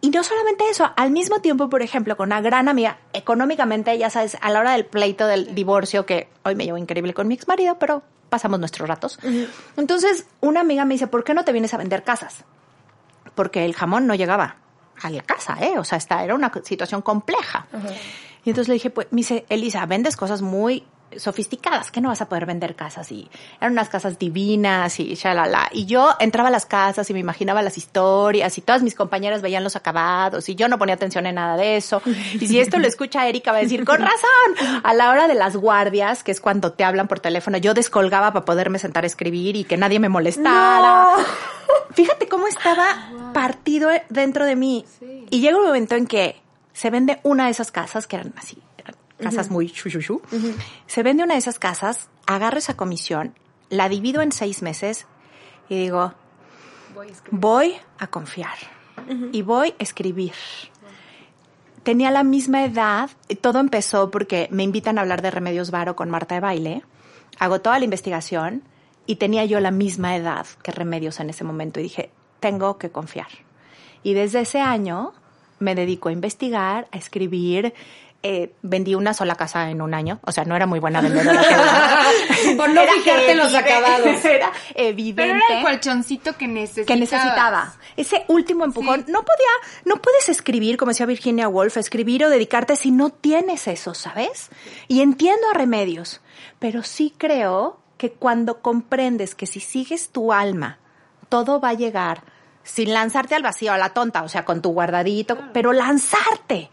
[0.00, 4.10] Y no solamente eso, al mismo tiempo, por ejemplo, con una gran amiga, económicamente, ya
[4.10, 7.34] sabes, a la hora del pleito del divorcio, que hoy me llevo increíble con mi
[7.34, 9.18] ex marido, pero pasamos nuestros ratos.
[9.76, 12.44] Entonces, una amiga me dice, ¿por qué no te vienes a vender casas?
[13.34, 14.56] Porque el jamón no llegaba
[15.02, 15.78] a la casa, ¿eh?
[15.78, 17.66] O sea, esta era una situación compleja.
[18.44, 20.84] Y entonces le dije, pues, me dice, Elisa, vendes cosas muy
[21.16, 23.28] sofisticadas, que no vas a poder vender casas y
[23.60, 25.68] eran unas casas divinas y shalala.
[25.72, 29.42] Y yo entraba a las casas y me imaginaba las historias y todas mis compañeras
[29.42, 32.02] veían los acabados y yo no ponía atención en nada de eso.
[32.34, 35.34] Y si esto lo escucha Erika va a decir, con razón, a la hora de
[35.34, 39.06] las guardias, que es cuando te hablan por teléfono, yo descolgaba para poderme sentar a
[39.06, 41.16] escribir y que nadie me molestara.
[41.94, 44.84] Fíjate cómo estaba partido dentro de mí.
[45.30, 46.40] Y llega un momento en que
[46.72, 50.22] se vende una de esas casas que eran así, eran casas muy chuchuchu.
[50.86, 53.34] Se vende una de esas casas, agarro esa comisión,
[53.68, 55.06] la divido en seis meses
[55.68, 56.14] y digo,
[57.30, 58.56] voy a confiar
[59.32, 60.34] y voy a escribir.
[61.82, 63.10] Tenía la misma edad,
[63.40, 66.82] todo empezó porque me invitan a hablar de Remedios Varo con Marta de Baile,
[67.38, 68.62] hago toda la investigación
[69.06, 72.90] y tenía yo la misma edad que Remedios en ese momento y dije, tengo que
[72.90, 73.28] confiar.
[74.02, 75.12] Y desde ese año
[75.60, 77.72] me dedico a investigar, a escribir.
[78.22, 81.42] Eh, vendí una sola casa en un año, o sea, no era muy buena vendedora.
[82.56, 84.22] Por no fijarte los acabados.
[84.24, 85.22] Era evidente.
[85.22, 86.86] Pero era el colchoncito que necesitaba.
[86.86, 87.74] que necesitaba.
[87.96, 89.06] Ese último empujón.
[89.08, 93.66] No podía, no puedes escribir, como decía Virginia Woolf, escribir o dedicarte si no tienes
[93.66, 94.50] eso, ¿sabes?
[94.86, 96.20] Y entiendo a remedios,
[96.58, 100.78] pero sí creo que cuando comprendes que si sigues tu alma,
[101.30, 102.22] todo va a llegar
[102.62, 106.70] sin lanzarte al vacío, a la tonta, o sea, con tu guardadito, pero lanzarte.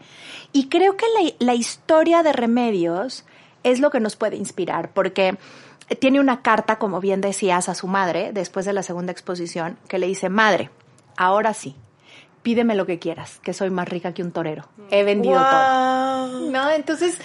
[0.52, 3.24] Y creo que la, la historia de remedios
[3.62, 5.38] es lo que nos puede inspirar, porque
[6.00, 9.98] tiene una carta, como bien decías, a su madre, después de la segunda exposición, que
[9.98, 10.70] le dice, madre,
[11.16, 11.74] ahora sí,
[12.42, 14.68] pídeme lo que quieras, que soy más rica que un torero.
[14.90, 16.50] He vendido todo.
[16.50, 16.70] ¿No?
[16.70, 17.18] Entonces,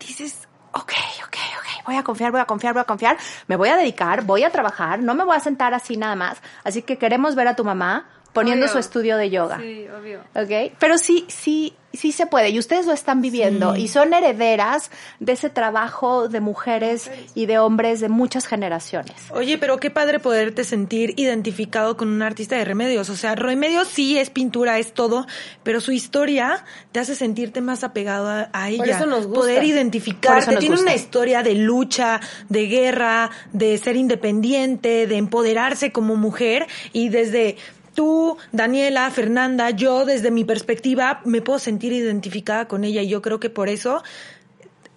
[0.00, 0.47] dices,
[0.78, 0.92] ok,
[1.26, 3.16] ok, ok, voy a confiar, voy a confiar, voy a confiar,
[3.46, 6.40] me voy a dedicar, voy a trabajar, no me voy a sentar así nada más.
[6.64, 8.06] Así que queremos ver a tu mamá
[8.38, 8.72] poniendo Obvio.
[8.72, 9.58] su estudio de yoga.
[9.60, 10.20] Sí, obvio.
[10.34, 10.72] ¿Ok?
[10.78, 12.50] Pero sí, sí, sí se puede.
[12.50, 13.76] Y ustedes lo están viviendo.
[13.76, 19.14] Y son herederas de ese trabajo de mujeres y de hombres de muchas generaciones.
[19.30, 23.08] Oye, pero qué padre poderte sentir identificado con un artista de remedios.
[23.10, 25.26] O sea, remedios sí es pintura, es todo,
[25.62, 28.96] pero su historia te hace sentirte más apegado a, a ella.
[28.96, 29.40] eso nos gusta.
[29.40, 30.56] Poder Por identificarte.
[30.56, 30.82] Tiene gusta.
[30.90, 37.56] una historia de lucha, de guerra, de ser independiente, de empoderarse como mujer y desde
[37.98, 43.22] tú, Daniela, Fernanda, yo desde mi perspectiva me puedo sentir identificada con ella y yo
[43.22, 44.04] creo que por eso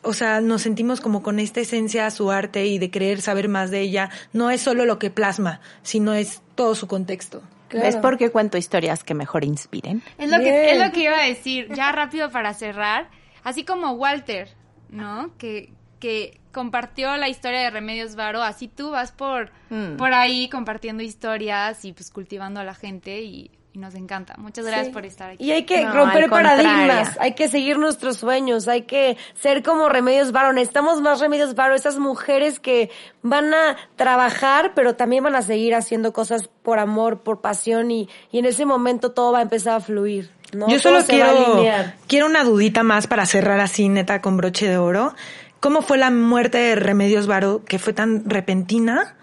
[0.04, 3.50] o sea, nos sentimos como con esta esencia a su arte y de querer saber
[3.50, 4.12] más de ella.
[4.34, 7.42] No es solo lo que plasma, sino es todo su contexto.
[7.72, 10.04] ¿Ves por qué cuento historias que mejor inspiren?
[10.20, 10.54] Es lo, Bien.
[10.54, 13.10] que, es lo que iba a decir, ya rápido para cerrar,
[13.44, 14.50] así como Walter,
[14.90, 15.36] ¿no?
[15.40, 19.96] Que, que compartió la historia de Remedios Varo, así tú vas por, Mm.
[19.96, 24.36] por ahí compartiendo historias y pues cultivando a la gente y, y nos encanta.
[24.38, 24.92] Muchas gracias Sí.
[24.92, 25.46] por estar aquí.
[25.46, 29.88] Y hay que No, romper paradigmas, hay que seguir nuestros sueños, hay que ser como
[29.88, 30.52] Remedios Varo.
[30.52, 32.90] Necesitamos más Remedios Varo, esas mujeres que
[33.22, 38.10] van a trabajar, pero también van a seguir haciendo cosas por amor, por pasión y,
[38.30, 40.32] y en ese momento todo va a empezar a fluir.
[40.54, 40.68] ¿no?
[40.68, 41.64] Yo solo quiero,
[42.08, 45.14] quiero una dudita más para cerrar así, neta, con broche de oro.
[45.62, 49.16] ¿Cómo fue la muerte de Remedios Varo que fue tan repentina?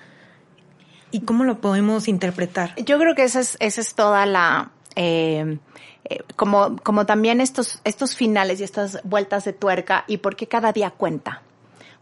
[1.10, 2.74] ¿Y cómo lo podemos interpretar?
[2.76, 4.70] Yo creo que esa es, esa es toda la...
[4.94, 5.58] eh,
[6.04, 10.46] eh, como, como también estos, estos finales y estas vueltas de tuerca y por qué
[10.46, 11.42] cada día cuenta.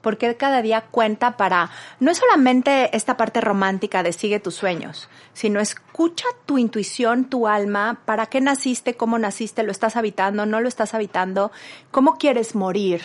[0.01, 5.09] Porque cada día cuenta para, no es solamente esta parte romántica de sigue tus sueños,
[5.32, 10.61] sino escucha tu intuición, tu alma, para qué naciste, cómo naciste, lo estás habitando, no
[10.61, 11.51] lo estás habitando,
[11.91, 13.03] cómo quieres morir,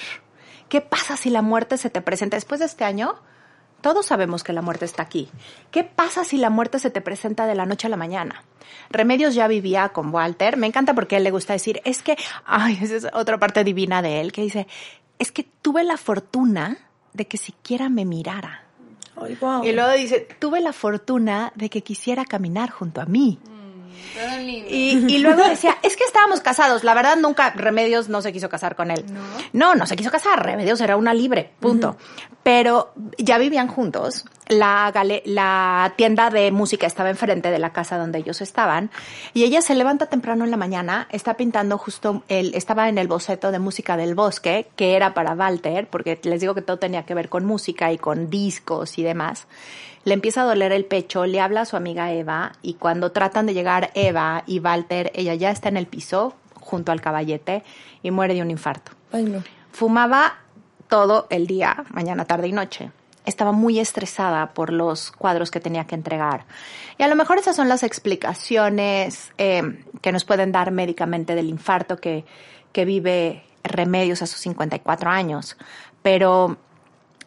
[0.72, 3.16] qué pasa si la muerte se te presenta después de este año.
[3.82, 5.30] Todos sabemos que la muerte está aquí.
[5.70, 8.46] ¿Qué pasa si la muerte se te presenta de la noche a la mañana?
[8.90, 10.56] Remedios ya vivía con Walter.
[10.56, 12.16] Me encanta porque a él le gusta decir, es que,
[12.46, 14.66] ay, esa es otra parte divina de él, que dice,
[15.20, 16.78] es que tuve la fortuna
[17.12, 18.64] de que siquiera me mirara.
[19.18, 19.66] Ay, wow.
[19.66, 23.40] Y luego dice, tuve la fortuna de que quisiera caminar junto a mí.
[24.14, 24.70] Todo lindo.
[24.70, 26.84] Y, y luego decía, es que estábamos casados.
[26.84, 29.06] La verdad, nunca Remedios no se quiso casar con él.
[29.54, 30.46] No, no, se quiso casar.
[30.46, 31.98] Remedios era una libre, punto.
[32.44, 34.26] Pero ya vivían juntos.
[34.52, 38.92] La, gale- la tienda de música estaba enfrente de la casa donde ellos estaban.
[39.34, 43.08] Y ella se levanta temprano en la mañana, está pintando justo, el, estaba en el
[43.08, 47.04] boceto de música del bosque, que era para Walter, porque les digo que todo tenía
[47.06, 49.48] que ver con música y con discos y demás
[50.04, 53.46] le empieza a doler el pecho, le habla a su amiga Eva y cuando tratan
[53.46, 57.62] de llegar Eva y Walter, ella ya está en el piso junto al caballete
[58.02, 58.94] y muere de un infarto.
[59.12, 59.44] Ay, no.
[59.72, 60.40] Fumaba
[60.90, 62.90] todo el día, mañana, tarde y noche.
[63.26, 66.46] Estaba muy estresada por los cuadros que tenía que entregar.
[66.98, 71.50] Y a lo mejor esas son las explicaciones eh, que nos pueden dar médicamente del
[71.50, 72.26] infarto que,
[72.72, 75.58] que vive Remedios a sus 54 años.
[76.02, 76.58] pero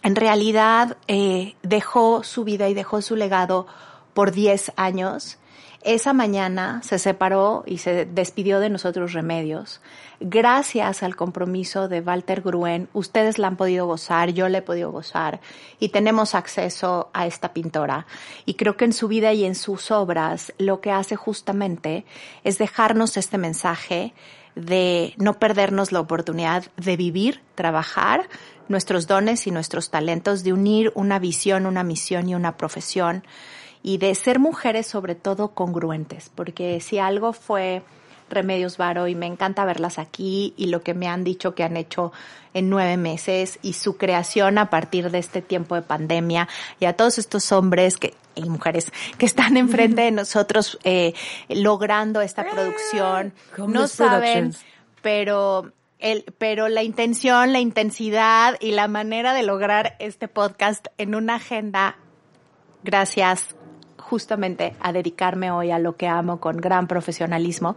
[0.05, 3.66] en realidad eh, dejó su vida y dejó su legado
[4.12, 5.38] por 10 años.
[5.85, 9.82] Esa mañana se separó y se despidió de nosotros Remedios.
[10.18, 14.91] Gracias al compromiso de Walter Gruen, ustedes la han podido gozar, yo la he podido
[14.91, 15.41] gozar
[15.78, 18.07] y tenemos acceso a esta pintora.
[18.47, 22.07] Y creo que en su vida y en sus obras lo que hace justamente
[22.45, 24.14] es dejarnos este mensaje
[24.55, 28.26] de no perdernos la oportunidad de vivir, trabajar
[28.68, 33.22] nuestros dones y nuestros talentos, de unir una visión, una misión y una profesión
[33.85, 37.82] y de ser mujeres sobre todo congruentes, porque si algo fue
[38.30, 41.76] Remedios Varo y me encanta verlas aquí y lo que me han dicho que han
[41.76, 42.11] hecho
[42.55, 46.49] en nueve meses y su creación a partir de este tiempo de pandemia
[46.80, 51.12] y a todos estos hombres que y mujeres que están enfrente de nosotros eh,
[51.51, 53.35] logrando esta producción.
[53.68, 54.55] No saben,
[55.03, 61.14] pero el, pero la intención, la intensidad y la manera de lograr este podcast en
[61.14, 61.97] una agenda,
[62.82, 63.55] gracias
[64.09, 67.77] justamente a dedicarme hoy a lo que amo con gran profesionalismo,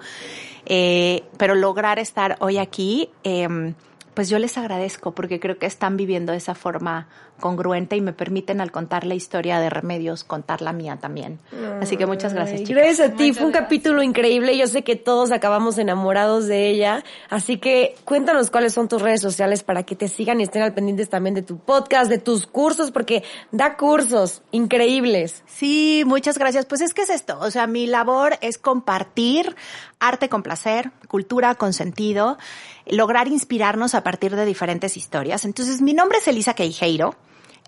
[0.66, 3.74] eh, pero lograr estar hoy aquí, eh,
[4.18, 7.08] pues yo les agradezco porque creo que están viviendo de esa forma
[7.40, 11.38] congruente y me permiten al contar la historia de Remedios contar la mía también.
[11.80, 12.62] Así que muchas gracias.
[12.62, 12.84] Chicas.
[12.84, 14.58] Gracias a ti, fue un capítulo increíble.
[14.58, 19.22] Yo sé que todos acabamos enamorados de ella, así que cuéntanos cuáles son tus redes
[19.22, 22.48] sociales para que te sigan y estén al pendientes también de tu podcast, de tus
[22.48, 25.44] cursos, porque da cursos increíbles.
[25.46, 26.66] Sí, muchas gracias.
[26.66, 29.56] Pues es que es esto, o sea, mi labor es compartir
[30.00, 32.38] arte con placer, cultura con sentido,
[32.86, 35.46] lograr inspirarnos a partir de diferentes historias.
[35.46, 37.16] Entonces, mi nombre es Elisa Queijeiro.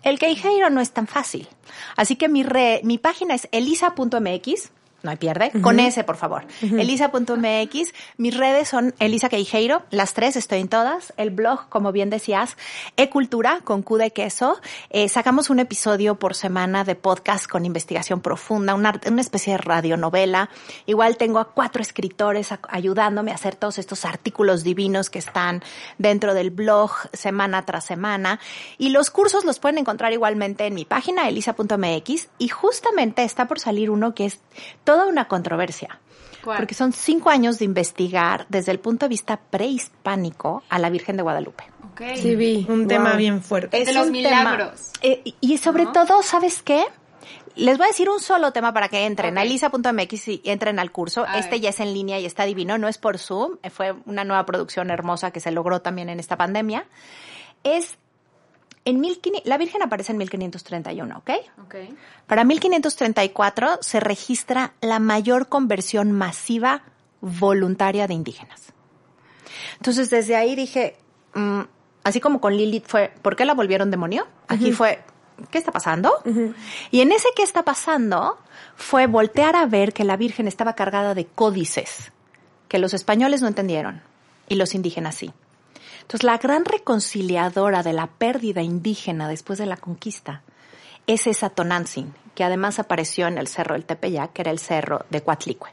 [0.04, 1.48] El Queijeiro no es tan fácil.
[1.96, 4.72] Así que mi, re, mi página es elisa.mx
[5.04, 5.52] no hay pierde.
[5.62, 6.46] Con ese, por favor.
[6.62, 7.94] Elisa.mx.
[8.18, 11.14] Mis redes son Elisa Queijeiro, las tres, estoy en todas.
[11.18, 12.58] El blog, como bien decías,
[12.98, 14.60] E-Cultura, con Q de queso.
[14.90, 19.58] Eh, sacamos un episodio por semana de podcast con investigación profunda, una, una especie de
[19.58, 20.50] radionovela.
[20.86, 25.64] Igual tengo a cuatro escritores a, ayudándome a hacer todos estos artículos divinos que están
[25.98, 28.40] dentro del blog semana tras semana.
[28.78, 32.28] Y los cursos los pueden encontrar igualmente en mi página, elisa.mx.
[32.38, 34.40] Y justamente está por salir uno que es
[34.90, 36.00] toda una controversia.
[36.44, 36.58] ¿Cuál?
[36.58, 41.18] Porque son cinco años de investigar desde el punto de vista prehispánico a la Virgen
[41.18, 41.64] de Guadalupe.
[41.92, 42.02] Ok.
[42.16, 42.66] Sí, vi.
[42.70, 43.84] Un tema bien fuerte.
[43.86, 44.92] de los un tema- milagros.
[45.02, 45.92] eh, y- sobre ¿No?
[45.92, 46.86] todo, ¿sabes qué?
[47.56, 50.92] Les voy a decir un solo tema para que entren a elisa.mx y entren al
[50.92, 51.26] curso.
[51.28, 51.62] A este ver.
[51.62, 54.90] ya es en línea y está divino, no es por Zoom, fue una nueva producción
[54.92, 56.86] hermosa que se logró también en esta pandemia.
[57.64, 57.98] Es
[58.90, 61.30] en 1500, la Virgen aparece en 1531, ¿ok?
[61.66, 61.76] Ok.
[62.28, 66.84] Para 1534 se registra la mayor conversión masiva
[67.22, 68.74] voluntaria de indígenas.
[69.78, 70.98] Entonces desde ahí dije,
[71.34, 71.62] mm,
[72.04, 74.28] así como con Lilith fue, ¿por qué la volvieron demonio?
[74.48, 75.04] Aquí fue,
[75.52, 76.14] ¿qué está pasando?
[76.92, 78.38] Y en ese ¿qué está pasando?
[78.76, 82.12] fue voltear a ver que la Virgen estaba cargada de códices
[82.70, 84.02] que los españoles no entendieron
[84.48, 85.34] y los indígenas sí.
[86.10, 90.42] Entonces, la gran reconciliadora de la pérdida indígena después de la conquista
[91.06, 95.06] es esa Tonantzin, que además apareció en el cerro del Tepeyac, que era el cerro
[95.12, 95.70] de Coatlicue.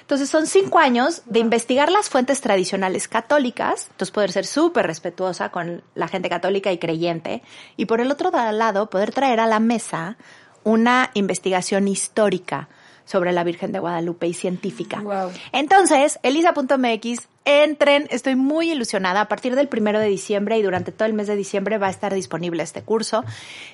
[0.00, 5.50] Entonces, son cinco años de investigar las fuentes tradicionales católicas, entonces poder ser súper respetuosa
[5.50, 7.42] con la gente católica y creyente,
[7.76, 10.16] y por el otro lado, poder traer a la mesa
[10.64, 12.70] una investigación histórica
[13.04, 15.02] sobre la Virgen de Guadalupe y científica.
[15.02, 15.32] Wow.
[15.52, 19.22] Entonces, elisa.mx, entren, estoy muy ilusionada.
[19.22, 21.90] A partir del primero de diciembre y durante todo el mes de diciembre va a
[21.90, 23.24] estar disponible este curso.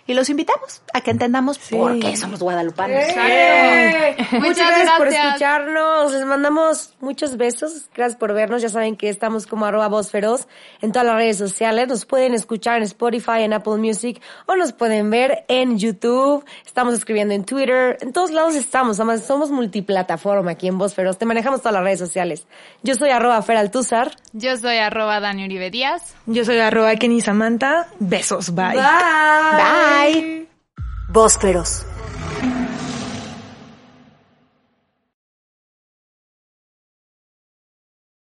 [0.07, 2.99] Y los invitamos a que entendamos por qué somos guadalupanos.
[2.99, 4.15] ¡Eh!
[4.33, 6.13] Muchas Muchas gracias por escucharnos.
[6.13, 7.89] Les mandamos muchos besos.
[7.95, 8.61] Gracias por vernos.
[8.61, 10.47] Ya saben que estamos como arroba voz feroz
[10.83, 11.89] en todas las redes sociales.
[11.89, 16.45] Nos pueden escuchar en Spotify, en Apple Music o nos pueden ver en YouTube.
[16.67, 17.97] Estamos escribiendo en Twitter.
[18.03, 19.01] En todos lados estamos.
[19.01, 21.17] Además, somos multiplataforma aquí en Voz Feroz.
[21.17, 22.47] Te manejamos todas las redes sociales.
[22.83, 24.13] Yo soy arroba Fer Altúzar.
[24.33, 26.15] Yo soy arroba Dani Uribe Díaz.
[26.27, 27.87] Yo soy arroba Kenny Samantha.
[28.01, 28.77] Besos, bye.
[28.77, 30.49] Bye.
[31.09, 31.87] Voz Feroz.